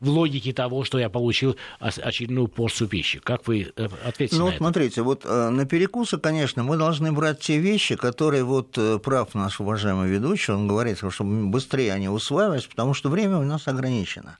[0.00, 3.20] в логике того, что я получил очередную порцию пищи.
[3.20, 4.58] Как вы э, ответите ну, на вот это?
[4.58, 9.60] смотрите, вот э, на перекусы, конечно, мы должны брать те вещи, которые вот прав наш
[9.60, 14.36] уважаемый ведущий, он говорит, что быстрее они усваивались, потому что время у нас ограничено.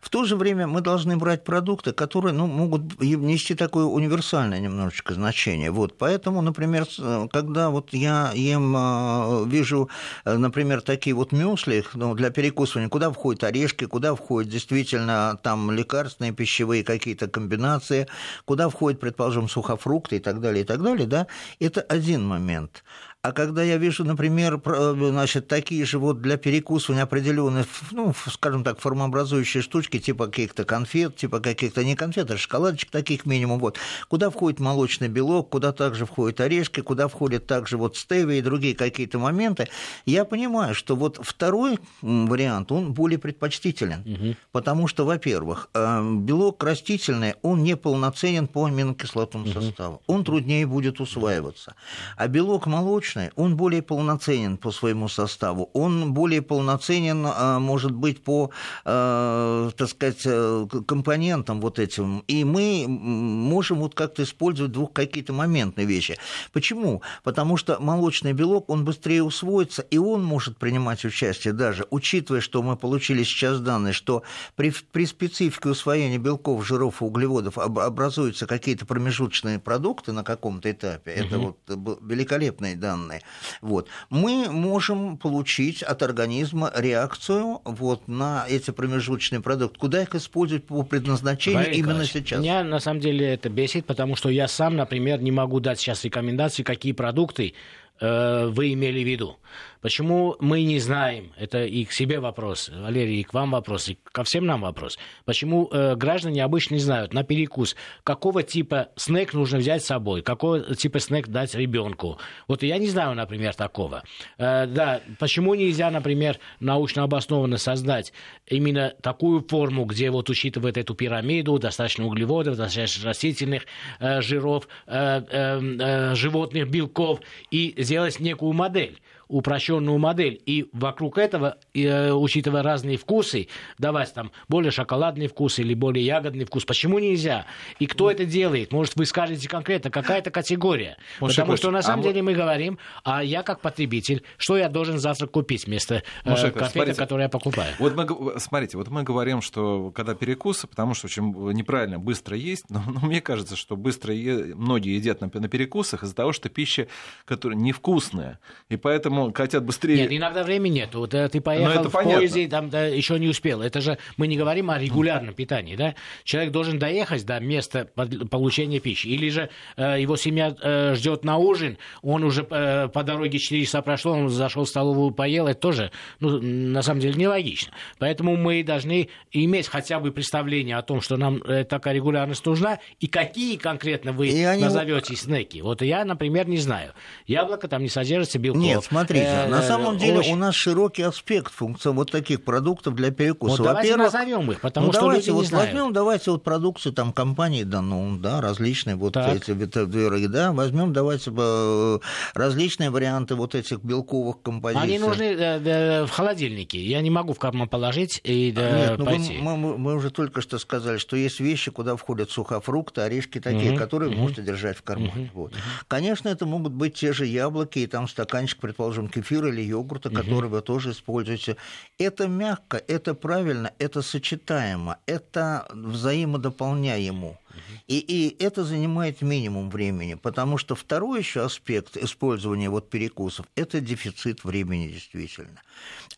[0.00, 5.14] В то же время мы должны брать продукты, которые ну, могут нести такое универсальное немножечко
[5.14, 5.72] значение.
[5.72, 6.86] Вот, поэтому, например,
[7.32, 9.88] когда вот я ем, вижу,
[10.24, 16.32] например, такие вот мюсли ну, для перекусывания, куда входят орешки, куда входят действительно там лекарственные
[16.32, 18.06] пищевые какие-то комбинации,
[18.44, 21.26] куда входят, предположим, сухофрукты и так далее, и так далее, да,
[21.58, 22.84] это один момент.
[23.24, 28.80] А когда я вижу, например, значит, такие же вот для перекусывания определенные, ну, скажем так,
[28.80, 34.28] формообразующие штучки, типа каких-то конфет, типа каких-то не конфет, а шоколадочек таких минимум, вот, куда
[34.28, 39.20] входит молочный белок, куда также входят орешки, куда входят также вот стевия и другие какие-то
[39.20, 39.68] моменты,
[40.04, 44.36] я понимаю, что вот второй вариант, он более предпочтителен, угу.
[44.50, 49.60] потому что, во-первых, э, белок растительный, он неполноценен по аминокислотному угу.
[49.60, 51.76] составу, он труднее будет усваиваться,
[52.16, 57.92] а белок молочный молочный, он более полноценен по своему составу, он более полноценен, а, может
[57.92, 58.50] быть, по,
[58.84, 62.24] а, так сказать, э, компонентам вот этим.
[62.28, 66.18] И мы можем вот как-то использовать двух какие-то моментные вещи.
[66.52, 67.02] Почему?
[67.22, 72.62] Потому что молочный белок, он быстрее усвоится, и он может принимать участие даже, учитывая, что
[72.62, 74.22] мы получили сейчас данные, что
[74.56, 81.12] при, при специфике усвоения белков, жиров и углеводов образуются какие-то промежуточные продукты на каком-то этапе.
[81.12, 81.26] Угу.
[81.26, 83.22] Это вот великолепные данные данные.
[83.60, 83.88] Вот.
[84.10, 89.78] Мы можем получить от организма реакцию вот, на эти промежуточные продукты.
[89.78, 92.40] Куда их использовать по предназначению Валерий именно сейчас?
[92.40, 96.04] Меня на самом деле это бесит, потому что я сам, например, не могу дать сейчас
[96.04, 97.54] рекомендации, какие продукты
[98.00, 99.36] э, вы имели в виду.
[99.80, 103.98] Почему мы не знаем, это и к себе вопрос, Валерий, и к вам вопрос, и
[104.04, 109.34] ко всем нам вопрос, почему э, граждане обычно не знают на перекус, какого типа снэк
[109.34, 112.18] нужно взять с собой, какого типа снэк дать ребенку.
[112.48, 114.02] Вот я не знаю, например, такого.
[114.38, 118.12] Э, да, почему нельзя, например, научно обоснованно создать
[118.46, 123.64] именно такую форму, где вот учитывает эту пирамиду, достаточно углеводов, достаточно растительных
[123.98, 129.00] э, жиров, э, э, э, животных белков, и сделать некую модель
[129.32, 130.40] упрощенную модель.
[130.46, 136.44] И вокруг этого, э, учитывая разные вкусы, давать там более шоколадный вкус или более ягодный
[136.44, 136.64] вкус.
[136.64, 137.46] Почему нельзя?
[137.78, 138.72] И кто это делает?
[138.72, 140.96] Может, вы скажете конкретно, какая это категория?
[141.20, 144.68] Может, Потому что на самом а деле мы говорим, а я как потребитель, что я
[144.68, 147.74] должен завтра купить вместо э, конфеты, которые я покупаю?
[147.78, 152.68] Вот мы, смотрите, вот мы говорим, что когда перекусы, потому что очень неправильно быстро есть,
[152.68, 154.54] но, но мне кажется, что быстро е...
[154.54, 156.88] многие едят на, на перекусах из-за того, что пища,
[157.24, 158.38] которая невкусная.
[158.68, 159.96] И поэтому ну, хотят быстрее.
[159.96, 160.94] Нет, иногда времени нет.
[160.94, 162.18] Вот э, ты поехал это в понятно.
[162.18, 163.62] поезде, там да, еще не успел.
[163.62, 165.94] Это же мы не говорим о регулярном питании, да?
[166.24, 167.88] Человек должен доехать до места
[168.30, 169.08] получения пищи.
[169.08, 173.64] Или же э, его семья э, ждет на ужин, он уже э, по дороге 4
[173.64, 175.46] часа прошло, он зашел в столовую, поел.
[175.46, 177.72] Это тоже, ну, на самом деле, нелогично.
[177.98, 182.78] Поэтому мы должны иметь хотя бы представление о том, что нам э, такая регулярность нужна,
[183.00, 185.16] и какие конкретно вы и назовете они...
[185.16, 185.60] снеки.
[185.60, 186.92] Вот я, например, не знаю.
[187.26, 188.62] Яблоко там не содержится белков.
[188.62, 192.94] Нет, смотри, смотрите, э, на самом деле у нас широкий аспект функций вот таких продуктов
[192.94, 193.56] для перекуса.
[193.56, 195.72] Вот давайте назовем их, потому ну, что давайте, люди вот не знают.
[195.72, 199.36] возьмем, давайте вот продукции там компании Danone, да, различные вот так.
[199.36, 201.98] эти витавиры, да, возьмем, давайте э,
[202.34, 204.82] различные варианты вот этих белковых композиций.
[204.82, 206.78] Они нужны да, да, в холодильнике.
[206.80, 209.38] Я не могу в карман положить и да, Нет, ну пойти.
[209.40, 213.72] Мы, мы, мы уже только что сказали, что есть вещи, куда входят сухофрукты, орешки такие,
[213.72, 214.20] угу, которые угу.
[214.20, 215.30] можете держать в кармане.
[215.32, 215.52] Угу, вот.
[215.52, 215.60] угу.
[215.88, 220.08] Конечно, это могут быть те же яблоки и там стаканчик, предположим, скажем, кефира или йогурта,
[220.08, 220.16] угу.
[220.16, 221.56] который вы тоже используете.
[221.98, 227.38] Это мягко, это правильно, это сочетаемо, это взаимодополняемо.
[227.86, 233.80] И, и это занимает минимум времени, потому что второй еще аспект использования вот перекусов– это
[233.80, 235.60] дефицит времени действительно.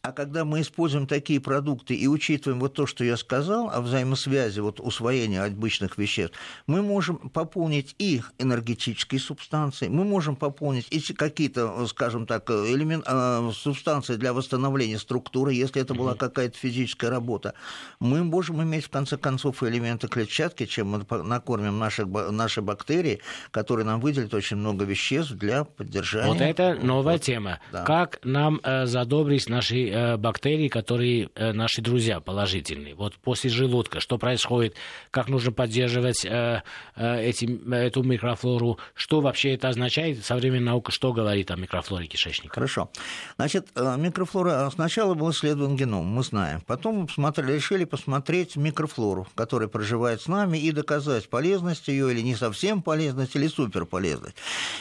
[0.03, 4.61] А когда мы используем такие продукты и учитываем вот то, что я сказал о взаимосвязи
[4.61, 11.87] вот усвоения обычных веществ, мы можем пополнить их энергетические субстанции, мы можем пополнить и какие-то,
[11.87, 17.55] скажем так, элемент, э, субстанции для восстановления структуры, если это была какая-то физическая работа.
[17.99, 23.87] Мы можем иметь, в конце концов, элементы клетчатки, чем мы накормим наши, наши бактерии, которые
[23.87, 26.29] нам выделят очень много веществ для поддержания.
[26.29, 27.61] Вот это новая тема.
[27.73, 27.85] Да.
[27.85, 32.95] Как нам э, задобрить наши э, бактерии, которые э, наши друзья положительные?
[32.95, 34.75] Вот после желудка, что происходит,
[35.11, 36.63] как нужно поддерживать э,
[36.97, 42.55] э, эти, эту микрофлору, что вообще это означает, современная наука что говорит о микрофлоре кишечника?
[42.55, 42.91] Хорошо.
[43.37, 46.63] Значит, э, микрофлора сначала был исследован геном, мы знаем.
[46.67, 52.35] Потом смотрели, решили посмотреть микрофлору, которая проживает с нами, и доказать полезность ее или не
[52.35, 54.37] совсем полезность, или суперполезность.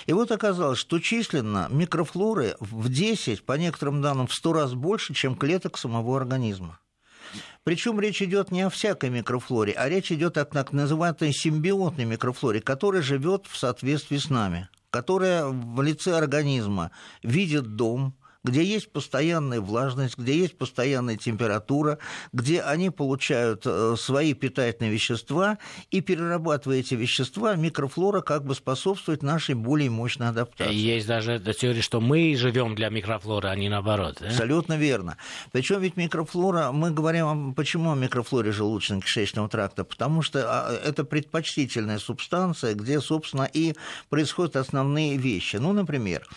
[0.06, 5.14] И вот оказалось, что численно микрофлоры в 10, по некоторым данным, в 100 раз больше,
[5.14, 6.80] чем клеток самого организма.
[7.64, 12.62] Причем речь идет не о всякой микрофлоре, а речь идет о так называемой симбиотной микрофлоре,
[12.62, 16.92] которая живет в соответствии с нами, которая в лице организма
[17.24, 21.98] видит дом, где есть постоянная влажность, где есть постоянная температура,
[22.34, 25.58] где они получают э, свои питательные вещества,
[25.92, 30.74] и перерабатывая эти вещества, микрофлора как бы способствует нашей более мощной адаптации.
[30.74, 34.18] Есть даже теория, что мы живем для микрофлоры, а не наоборот.
[34.20, 34.28] Да?
[34.28, 35.18] Абсолютно верно.
[35.52, 42.00] Причем ведь микрофлора, мы говорим, почему о микрофлоре желудочно-кишечного тракта, потому что а, это предпочтительная
[42.00, 43.74] субстанция, где, собственно, и
[44.10, 45.56] происходят основные вещи.
[45.56, 46.28] Ну, например,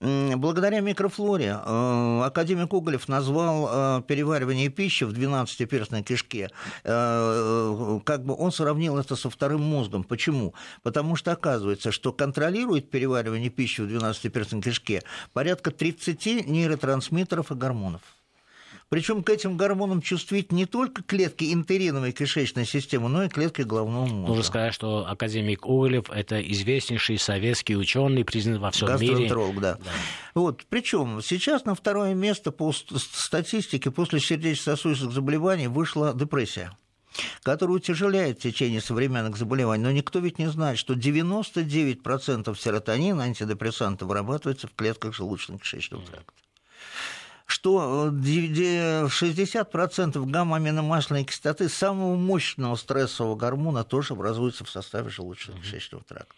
[0.00, 6.50] благодаря микрофлоре Э, академик Уголев назвал э, переваривание пищи в 12-перстной кишке,
[6.84, 10.04] э, как бы он сравнил это со вторым мозгом.
[10.04, 10.54] Почему?
[10.82, 18.15] Потому что оказывается, что контролирует переваривание пищи в 12-перстной кишке порядка 30 нейротрансмиттеров и гормонов.
[18.88, 24.06] Причем к этим гормонам чувствительны не только клетки интериновой кишечной системы, но и клетки головного
[24.06, 24.28] мозга.
[24.28, 29.28] Нужно сказать, что академик Углев– это известнейший советский ученый, признан во всем мире.
[29.60, 29.74] да.
[29.84, 29.90] да.
[30.34, 30.64] Вот.
[30.68, 36.72] Причем сейчас на второе место по статистике после сердечно-сосудистых заболеваний вышла депрессия
[37.42, 39.82] которая утяжеляет течение современных заболеваний.
[39.82, 46.32] Но никто ведь не знает, что 99% серотонина антидепрессанта вырабатывается в клетках желудочно-кишечного тракта
[47.46, 56.34] что 60% э, гамма-аминомасляной кислоты самого мощного стрессового гормона тоже образуется в составе желудочно-кишечного тракта.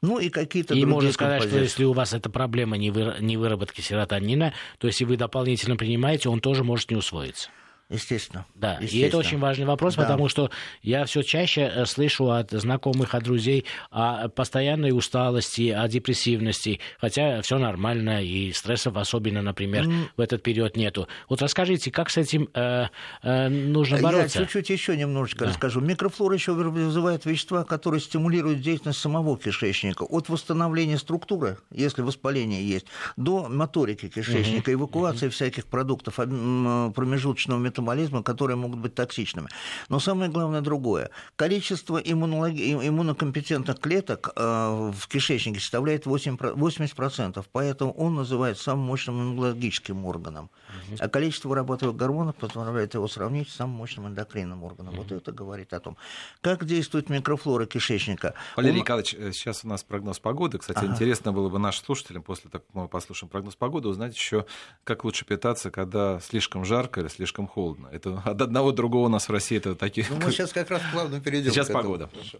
[0.00, 3.80] Ну и какие-то и можно сказать, что если у вас эта проблема не, не выработки
[3.80, 7.50] серотонина, то если вы дополнительно принимаете, он тоже может не усвоиться.
[7.90, 8.44] Естественно.
[8.54, 9.00] Да, естественно.
[9.00, 10.02] и это очень важный вопрос, да.
[10.02, 10.50] потому что
[10.82, 17.40] я все чаще э, слышу от знакомых, от друзей о постоянной усталости, о депрессивности, хотя
[17.40, 20.04] все нормально, и стрессов особенно, например, mm.
[20.18, 21.08] в этот период нету.
[21.30, 22.88] Вот расскажите, как с этим э,
[23.22, 24.40] э, нужно бороться?
[24.40, 25.50] Я чуть-чуть еще немножечко да.
[25.50, 25.80] расскажу.
[25.80, 30.02] Микрофлора еще вызывает вещества, которые стимулируют деятельность самого кишечника.
[30.02, 32.84] От восстановления структуры, если воспаление есть,
[33.16, 34.74] до моторики кишечника, mm-hmm.
[34.74, 35.30] эвакуации mm-hmm.
[35.30, 39.48] всяких продуктов промежуточного метаболизма метаболизма, которые могут быть токсичными.
[39.88, 41.10] Но самое главное другое.
[41.36, 42.72] Количество иммунологи...
[42.72, 46.36] иммунокомпетентных клеток э, в кишечнике составляет 8...
[46.36, 50.50] 80%, поэтому он называется самым мощным иммунологическим органом.
[50.98, 54.94] А количество вырабатываемых гормонов позволяет его сравнить с самым мощным эндокринным органом.
[54.94, 55.96] Вот это говорит о том,
[56.40, 58.34] как действует микрофлора кишечника.
[58.56, 58.82] Валерий Он...
[58.82, 60.58] Николаевич, э, сейчас у нас прогноз погоды.
[60.58, 60.92] Кстати, ага.
[60.92, 64.46] интересно было бы нашим слушателям, после того, как мы послушаем прогноз погоды, узнать еще,
[64.84, 67.67] как лучше питаться, когда слишком жарко или слишком холодно.
[67.90, 70.06] Это от одного другого у нас в России это такие...
[70.08, 71.52] Ну, мы сейчас как раз плавно перейдем.
[71.52, 72.08] Сейчас погода.
[72.08, 72.38] Хорошо.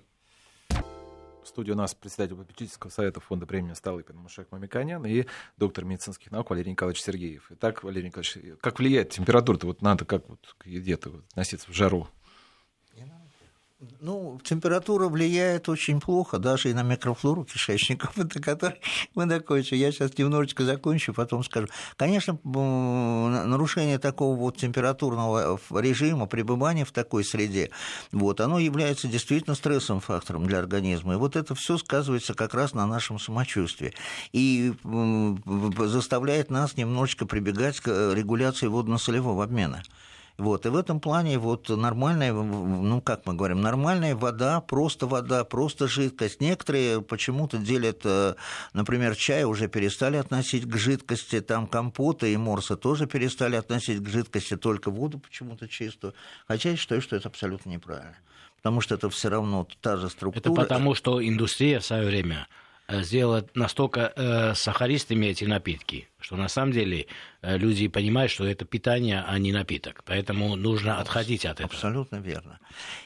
[1.43, 5.25] В студии у нас председатель попечительского совета фонда премии Столыпин Мушек Мамиканян и
[5.57, 7.47] доктор медицинских наук Валерий Николаевич Сергеев.
[7.51, 9.67] Итак, Валерий Николаевич, как влияет температура-то?
[9.67, 12.07] Вот надо как вот к еде-то относиться в жару?
[14.01, 18.11] Ну, температура влияет очень плохо, даже и на микрофлору кишечника,
[18.43, 18.81] который
[19.15, 19.77] мы закончим.
[19.77, 21.69] Я сейчас немножечко закончу, потом скажу.
[21.97, 27.71] Конечно, нарушение такого вот температурного режима, пребывания в такой среде,
[28.11, 31.13] вот, оно является действительно стрессовым фактором для организма.
[31.13, 33.95] И вот это все сказывается как раз на нашем самочувствии.
[34.33, 34.73] И
[35.87, 39.85] заставляет нас немножечко прибегать к регуляции водно-солевого обмена.
[40.39, 45.43] Вот, и в этом плане вот нормальная, ну, как мы говорим, нормальная вода, просто вода,
[45.43, 46.41] просто жидкость.
[46.41, 48.37] Некоторые почему-то делят, э,
[48.73, 54.09] например, чай уже перестали относить к жидкости, там компоты и морса тоже перестали относить к
[54.09, 56.15] жидкости, только воду почему-то чистую.
[56.47, 58.17] Хотя я считаю, что это абсолютно неправильно.
[58.59, 60.53] потому что это все равно та же структура.
[60.53, 62.47] Это потому, что индустрия в свое время
[62.91, 67.07] Э, сделать настолько э, сахаристыми эти напитки, что на самом деле
[67.43, 70.03] э, люди понимают, что это питание, а не напиток.
[70.07, 71.67] Поэтому нужно отходить от этого.
[71.67, 72.59] Абсолютно верно.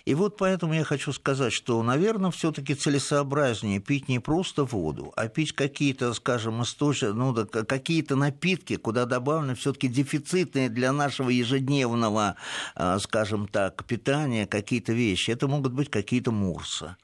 [0.04, 5.26] И вот поэтому я хочу сказать, что, наверное, все-таки целесообразнее пить не просто воду, а
[5.26, 12.36] пить какие-то, скажем, источники, ну, да, какие-то напитки, куда добавлены все-таки дефицитные для нашего ежедневного,
[12.76, 15.32] э, скажем так, питания какие-то вещи.
[15.32, 16.94] Это могут быть какие-то мурсы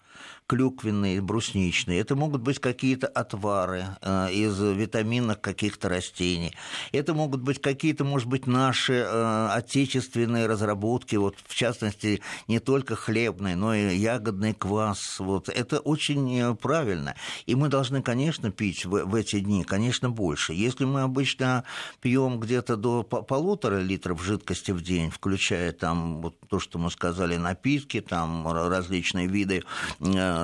[0.49, 2.01] клюквенные, брусничные.
[2.01, 6.55] Это могут быть какие-то отвары э, из витаминных каких-то растений.
[6.91, 12.97] Это могут быть какие-то, может быть, наши э, отечественные разработки, вот, в частности, не только
[12.97, 15.21] хлебный, но и ягодный квас.
[15.21, 15.51] Вот.
[15.51, 17.15] Это очень э, правильно.
[17.45, 20.55] И мы должны, конечно, пить в, в эти дни, конечно, больше.
[20.55, 21.65] Если мы обычно
[22.01, 27.37] пьем где-то до полутора литров жидкости в день, включая там вот то, что мы сказали,
[27.37, 29.63] напитки, там различные виды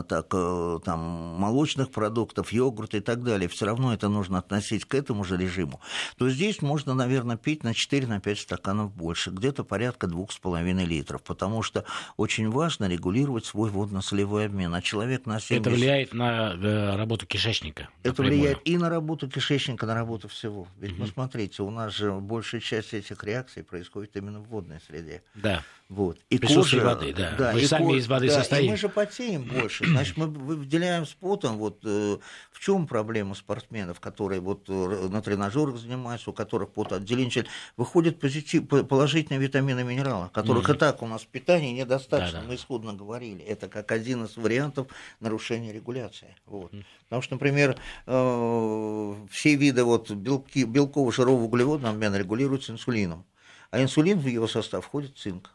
[0.02, 1.00] так, э, там,
[1.38, 5.80] молочных продуктов, йогурт и так далее, все равно это нужно относить к этому же режиму,
[6.16, 11.84] то здесь можно, наверное, пить на 4-5 стаканов больше, где-то порядка 2,5 литров, потому что
[12.16, 14.74] очень важно регулировать свой водно-солевой обмен.
[14.74, 15.66] А человек на 70...
[15.66, 17.88] Это влияет на э, работу кишечника?
[18.02, 18.40] Это напрямую.
[18.40, 20.66] влияет и на работу кишечника, на работу всего.
[20.78, 21.02] Ведь, угу.
[21.02, 25.22] ну, смотрите, у нас же большая часть этих реакций происходит именно в водной среде.
[25.34, 25.62] Да.
[25.90, 26.18] Вот.
[26.30, 27.34] И Присутствие кожа, воды, да.
[27.36, 27.98] да мы и сами ко...
[27.98, 28.66] из воды да, состоим.
[28.66, 29.84] И мы же потеем больше.
[29.86, 31.58] Значит, мы выделяем с потом.
[31.58, 32.16] Вот, э,
[32.50, 37.44] в чем проблема спортсменов, которые вот, э, на тренажерах занимаются, у которых потоотделение,
[37.76, 40.76] выходят позитив, положительные витамины и минералы, которых mm-hmm.
[40.76, 42.38] и так у нас в питании недостаточно.
[42.38, 42.48] Да-да.
[42.48, 43.44] Мы исходно говорили.
[43.44, 44.88] Это как один из вариантов
[45.20, 46.34] нарушения регуляции.
[46.46, 46.72] Вот.
[46.72, 46.84] Mm-hmm.
[47.04, 47.76] Потому что, например,
[48.06, 53.26] э, все виды вот, белки, белково-жирового углеводного обмена регулируются инсулином.
[53.70, 55.50] А инсулин в его состав входит цинк.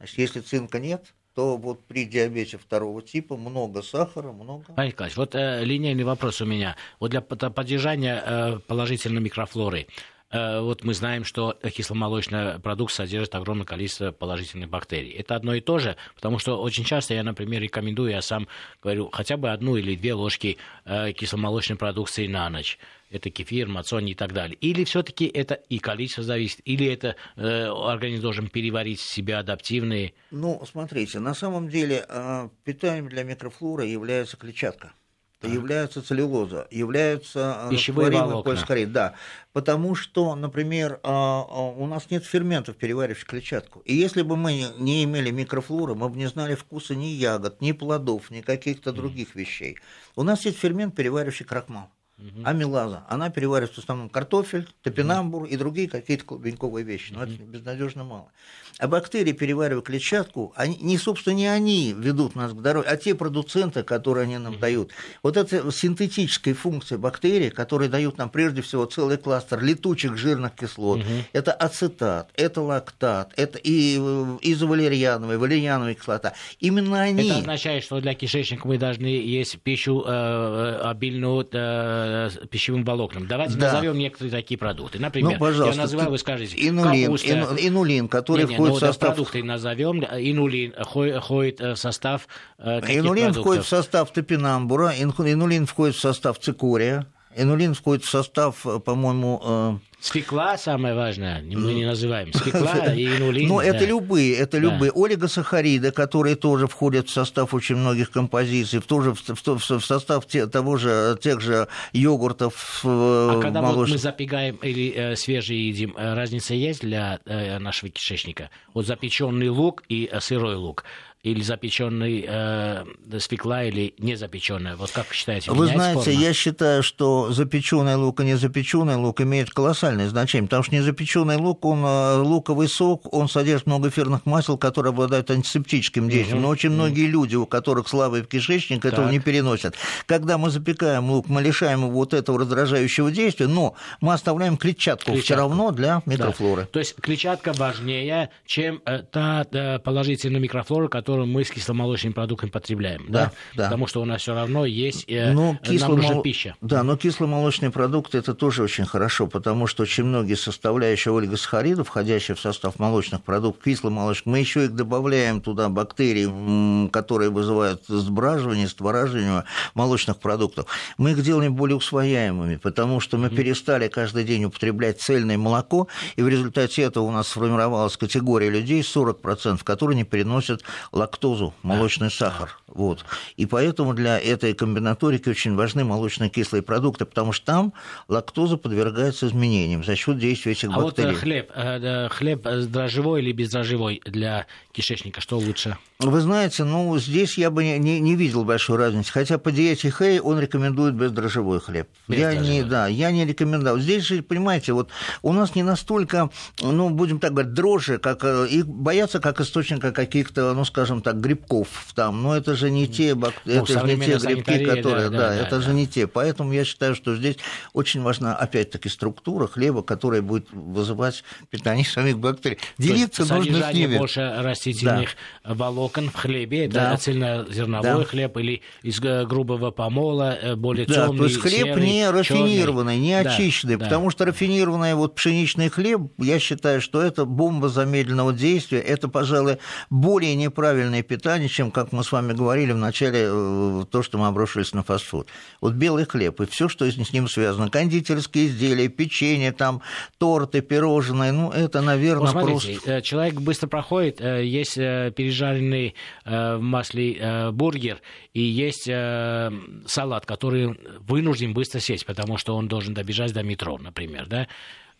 [0.00, 4.72] Значит, если цинка нет, то вот при диабете второго типа много сахара, много...
[4.74, 6.74] Павел Николаевич, вот э, линейный вопрос у меня.
[7.00, 9.88] Вот для поддержания э, положительной микрофлоры,
[10.32, 15.10] вот мы знаем, что кисломолочный продукт содержит огромное количество положительных бактерий.
[15.10, 18.46] Это одно и то же, потому что очень часто я, например, рекомендую, я сам
[18.82, 22.78] говорю, хотя бы одну или две ложки э, кисломолочной продукции на ночь
[23.10, 24.56] это кефир, мацони и так далее.
[24.60, 30.14] Или все-таки это и количество зависит, или это э, организм должен переварить в себя адаптивные?
[30.30, 34.92] Ну, смотрите, на самом деле э, питанием для микрофлоры является клетчатка.
[35.40, 38.86] Это является целлюлоза, являются э, пищевые волокна.
[38.86, 39.14] Да,
[39.54, 43.80] потому что, например, э, э, у нас нет ферментов, переваривающих клетчатку.
[43.80, 47.72] И если бы мы не имели микрофлоры, мы бы не знали вкуса ни ягод, ни
[47.72, 49.78] плодов, ни каких-то других вещей.
[50.14, 51.90] У нас есть фермент, переваривающий крахмал
[52.20, 52.42] угу.
[52.44, 53.04] амилаза.
[53.08, 57.12] Она переваривает в основном картофель, топинамбур и другие какие-то клубеньковые вещи.
[57.12, 57.32] Но угу.
[57.32, 58.30] это безнадежно мало.
[58.78, 63.14] А бактерии, переваривая клетчатку, они, не, собственно, не они ведут нас к здоровью, а те
[63.14, 64.60] продуценты, которые они нам угу.
[64.60, 64.90] дают.
[65.22, 71.00] Вот эта синтетическая функция бактерий, которые дают нам прежде всего целый кластер летучих жирных кислот.
[71.00, 71.06] Угу.
[71.32, 73.96] Это ацетат, это лактат, это и
[74.42, 76.34] изовалерьяновая, валерьяновая кислота.
[76.58, 77.28] Именно они...
[77.28, 82.09] Это означает, что для кишечника мы должны есть пищу э, э обильную Э,
[82.50, 83.26] пищевым волокнам.
[83.26, 83.72] Давайте да.
[83.72, 84.98] назовем некоторые такие продукты.
[84.98, 87.28] Например, ну, пожалуйста, я называю, вы скажете, инулин, капуста.
[87.28, 89.08] Ину, инулин, который не, не, входит ну, в состав...
[89.08, 90.04] продукты назовем.
[90.04, 93.42] Инулин входит в состав Инулин продуктов?
[93.42, 97.06] входит в состав топинамбура, инулин входит в состав цикория,
[97.36, 102.32] инулин входит в состав, по-моему, э, Свекла самое важное, мы не называем.
[102.32, 103.48] Свекла и инулин.
[103.48, 104.90] Ну, это любые, это любые.
[104.94, 111.18] Олигосахариды, которые тоже входят в состав очень многих композиций, в, тоже, в, состав того же,
[111.20, 112.80] тех же йогуртов.
[112.82, 117.58] Э, а когда вот мы запекаем или э, свежие едим, э, разница есть для э,
[117.58, 118.48] нашего кишечника?
[118.72, 120.84] Вот запеченный лук и э, сырой лук
[121.22, 122.84] или запеченный э,
[123.18, 124.76] свекла, или не запеченная?
[124.76, 125.50] Вот как считаете?
[125.50, 126.20] Вы знаете, форма?
[126.20, 131.36] я считаю, что запеченный лук и не запеченный лук имеют колоссальное значение, потому что незапеченный
[131.36, 136.38] лук, он э, луковый сок, он содержит много эфирных масел, которые обладают антисептическим действием.
[136.38, 136.42] Угу.
[136.42, 139.12] Но очень многие люди, у которых слабый кишечник, этого так.
[139.12, 139.74] не переносят.
[140.06, 145.12] Когда мы запекаем лук, мы лишаем его вот этого раздражающего действия, но мы оставляем клетчатку,
[145.12, 145.24] клетчатку.
[145.24, 146.62] все равно для микрофлоры.
[146.62, 146.68] Да.
[146.68, 149.44] То есть клетчатка важнее, чем э, та
[149.84, 153.04] положительная микрофлора, которая которую мы с кисломолочными продуктами потребляем.
[153.08, 153.32] Да, да?
[153.56, 153.64] да.
[153.64, 155.96] Потому что у нас все равно есть э, но кисломол...
[155.96, 156.54] нам нужна пища.
[156.60, 162.36] Да, но кисломолочные продукты это тоже очень хорошо, потому что очень многие составляющие олигосахаридов, входящие
[162.36, 168.68] в состав молочных продуктов, кислый молочник, мы еще их добавляем туда бактерии, которые вызывают сбраживание,
[168.68, 169.42] створаживание
[169.74, 170.66] молочных продуктов.
[170.96, 176.22] Мы их делаем более усвояемыми, потому что мы перестали каждый день употреблять цельное молоко, и
[176.22, 180.62] в результате этого у нас сформировалась категория людей, 40%, которые не переносят
[181.00, 182.60] лактозу, молочный сахар.
[182.68, 183.04] Вот.
[183.36, 187.72] И поэтому для этой комбинаторики очень важны молочные кислые продукты, потому что там
[188.08, 191.08] лактоза подвергается изменениям за счет действия этих а бактерий.
[191.08, 195.78] А вот хлеб, э, хлеб дрожжевой или бездрожжевой для кишечника, что лучше?
[195.98, 199.90] Вы знаете, ну, здесь я бы не, не, не видел большой разницы, хотя по диете
[199.90, 201.88] Хей он рекомендует бездрожжевой хлеб.
[202.08, 203.80] Я не, да, я не рекомендовал.
[203.80, 204.90] Здесь же, понимаете, вот
[205.22, 206.30] у нас не настолько,
[206.62, 211.68] ну, будем так говорить, дрожжи, как их боятся как источника каких-то, ну, скажем так, грибков
[211.94, 213.34] там, но это же не те, бак...
[213.44, 216.06] ну, это же не те грибки, которые, да, да, да это да, же не те.
[216.06, 217.36] Поэтому я считаю, что здесь
[217.72, 222.58] очень важна, опять-таки, структура хлеба, которая будет вызывать питание самих бактерий.
[222.78, 223.98] Делиться нужно с ними.
[223.98, 225.10] больше растительных
[225.44, 225.54] да.
[225.54, 226.96] волокон в хлебе, это да.
[226.96, 228.04] цельнозерновой да.
[228.04, 232.94] хлеб или из грубого помола, э, более да, темный, то есть хлеб серый, не рафинированный,
[232.94, 233.06] черный.
[233.06, 238.32] не очищенный, да, потому что рафинированный вот пшеничный хлеб, я считаю, что это бомба замедленного
[238.32, 239.58] действия, это, пожалуй,
[239.90, 240.34] более
[240.80, 244.72] неправильное питание, чем, как мы с вами говорили в начале, э, то, что мы обрушились
[244.72, 245.28] на фастфуд.
[245.60, 249.82] Вот белый хлеб и все, что с ним связано, кондитерские изделия, печенье, там,
[250.18, 252.92] торты, пирожные, ну, это, наверное, вот смотрите, просто...
[252.92, 258.00] Э, человек быстро проходит, есть пережаренный в масле бургер
[258.34, 264.26] и есть салат, который вынужден быстро сесть, потому что он должен добежать до метро, например,
[264.26, 264.48] да,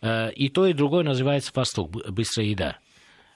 [0.01, 2.77] э, и то, и другое называется фастфуд, быстрая еда.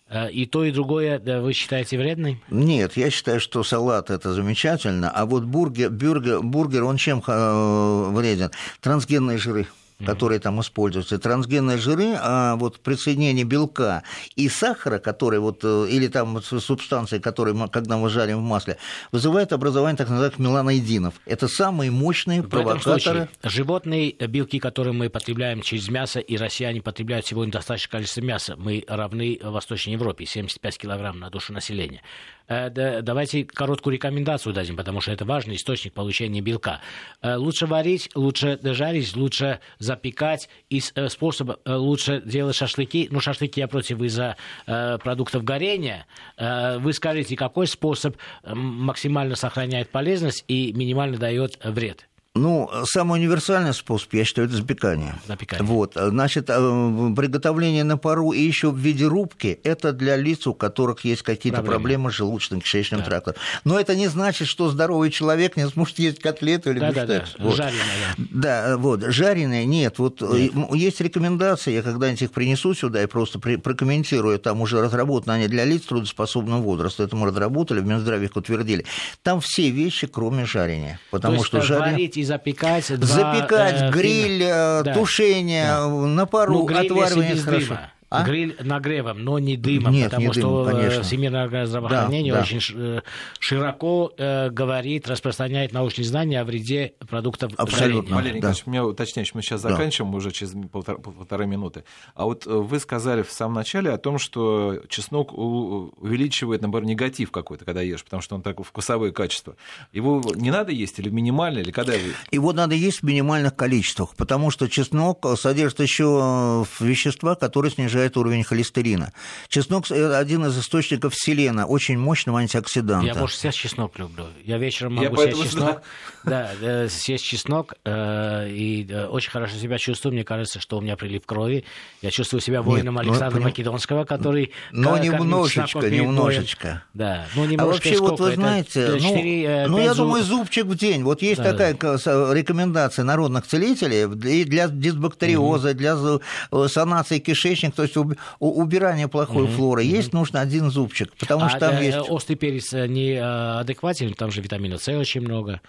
[0.10, 2.40] Э, и то, и другое вы считаете вредным?
[2.50, 8.10] Нет, я считаю, что салат это замечательно, а вот бургер, бургер, бургер он чем э,
[8.12, 8.52] вреден?
[8.82, 9.68] Трансгенные жиры
[10.04, 14.04] которые там используются, трансгенные жиры, а вот присоединение белка
[14.36, 18.78] и сахара, который вот, э, или там субстанции, которые, мы, когда мы жарим в масле,
[19.12, 21.14] вызывает образование так называемых меланоидинов.
[21.26, 23.00] Это самые мощные в провокаторы.
[23.00, 28.56] Случае, животные белки, которые мы потребляем через мясо, и россияне потребляют сегодня достаточное количество мяса,
[28.58, 32.02] мы равны Восточной Европе, 75 килограмм на душу населения.
[32.48, 36.82] Э, давайте короткую рекомендацию дадим, потому что это важный источник получения белка.
[37.22, 43.08] Э, лучше варить, лучше жарить, лучше запекать, и э, способ лучше делать шашлыки.
[43.12, 46.06] Ну, шашлыки я против из-за продуктов горения.
[46.38, 52.08] Вы скажите, какой способ максимально сохраняет полезность и минимально дает вред?
[52.36, 55.16] Ну, самый универсальный способ, я считаю, это запекание.
[55.26, 55.66] Запекание.
[55.66, 60.54] Вот, значит, э, приготовление на пару и еще в виде рубки, это для лиц, у
[60.54, 63.06] которых есть какие-то проблемы, проблемы с желудочно-кишечным да.
[63.06, 63.36] трактом.
[63.64, 67.32] Но это не значит, что здоровый человек не сможет есть котлету или да, бифштекс.
[67.32, 67.44] Да, да.
[67.46, 67.56] Вот.
[67.56, 67.82] Жареное,
[68.18, 68.26] да.
[68.32, 69.98] Да, вот, жареное нет.
[69.98, 70.76] Вот э, нет.
[70.76, 75.64] есть рекомендации, я когда-нибудь их принесу сюда и просто прокомментирую, там уже разработаны они для
[75.64, 78.86] лиц трудоспособного возраста, это мы разработали, в Минздраве их утвердили.
[79.24, 81.00] Там все вещи, кроме жарения.
[81.12, 82.88] Потому То что жарение запекать.
[83.00, 84.94] Два, запекать, э, гриль, э, да.
[84.94, 85.88] тушение, да.
[85.88, 87.68] на пару, ну, отваривание хорошо.
[87.68, 87.92] Дыма.
[88.10, 88.24] А?
[88.24, 91.04] Гриль нагревом, но не дымом, Нет, потому не что дымом, конечно.
[91.04, 93.04] Всемирное организация здравоохранения да, очень да.
[93.40, 98.16] широко э, говорит, распространяет научные знания о вреде продуктов Абсолютно.
[98.16, 98.50] Валерий да.
[98.50, 100.18] Николаевич, меня уточняешь, мы сейчас заканчиваем да.
[100.18, 101.84] уже через полтора, полторы минуты.
[102.14, 107.32] А вот э, вы сказали в самом начале о том, что чеснок увеличивает, наоборот, негатив
[107.32, 109.56] какой-то, когда ешь, потому что он такое вкусовое качество.
[109.92, 111.94] Его не надо есть или минимально, или когда?
[112.30, 117.95] Его надо есть в минимальных количествах, потому что чеснок содержит еще э, вещества, которые снижают
[117.96, 119.14] снижает уровень холестерина.
[119.48, 123.08] Чеснок– один из источников селена, очень мощного антиоксиданта.
[123.08, 124.26] Я больше съесть чеснок люблю.
[124.44, 125.82] Я вечером могу Я съесть чеснок.
[126.26, 130.14] Да, э, съесть чеснок э, и э, очень хорошо себя чувствую.
[130.14, 131.64] Мне кажется, что у меня прилив крови.
[132.02, 134.52] Я чувствую себя воином Нет, ну, Александра но, Македонского, который...
[134.72, 136.84] Но немножечко, немножечко.
[136.94, 137.64] Да, ну немножко.
[137.64, 140.08] А вообще, вот вы знаете, 4, ну, ну я зуб...
[140.08, 141.04] думаю, зубчик в день.
[141.04, 142.34] Вот есть да, такая да.
[142.34, 145.78] рекомендация народных целителей и для дисбактериоза, угу.
[145.78, 147.98] для санации кишечника, есть
[148.40, 149.84] убирание плохой угу, флоры.
[149.84, 151.98] Есть нужно один зубчик, потому а что там есть...
[152.10, 155.62] Острый перец не э, адекватен, там же витамина С очень много.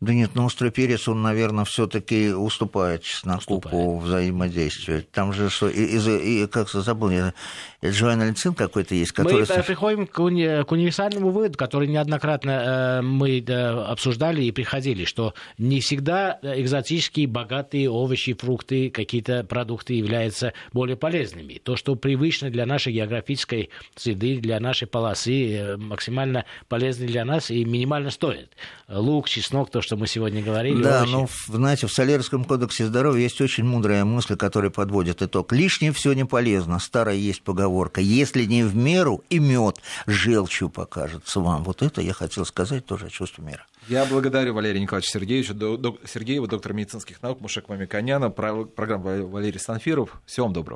[0.00, 5.02] Да нет, но острый перец, он, наверное, все-таки уступает чесноку по взаимодействию.
[5.10, 7.32] Там же что, и, и, и как забыл, я,
[7.82, 9.46] Джоанальцин какой-то есть, который...
[9.48, 15.06] Мы приходим к, уни, к универсальному выводу, который неоднократно э, мы да, обсуждали и приходили,
[15.06, 21.54] что не всегда экзотические, богатые овощи, фрукты, какие-то продукты являются более полезными.
[21.54, 27.50] То, что привычно для нашей географической среды, для нашей полосы, э, максимально полезно для нас
[27.50, 28.50] и минимально стоит.
[28.88, 30.82] Лук, чеснок, то, что мы сегодня говорили.
[30.82, 35.52] Да, но, знаете, в Солерском кодексе здоровья есть очень мудрая мысль, которая подводит итог.
[35.52, 36.78] Лишнее все не полезно.
[36.80, 38.00] Старая есть поговорка.
[38.00, 41.62] Если не в меру, и мед желчью покажется вам.
[41.62, 43.64] Вот это я хотел сказать тоже о чувстве мира.
[43.88, 45.54] Я благодарю Валерия Николаевича Сергеевича,
[46.04, 50.20] Сергеева, доктора медицинских наук, Мушек Мамиканяна, программа Валерий Санфиров.
[50.26, 50.74] Всего вам доброго.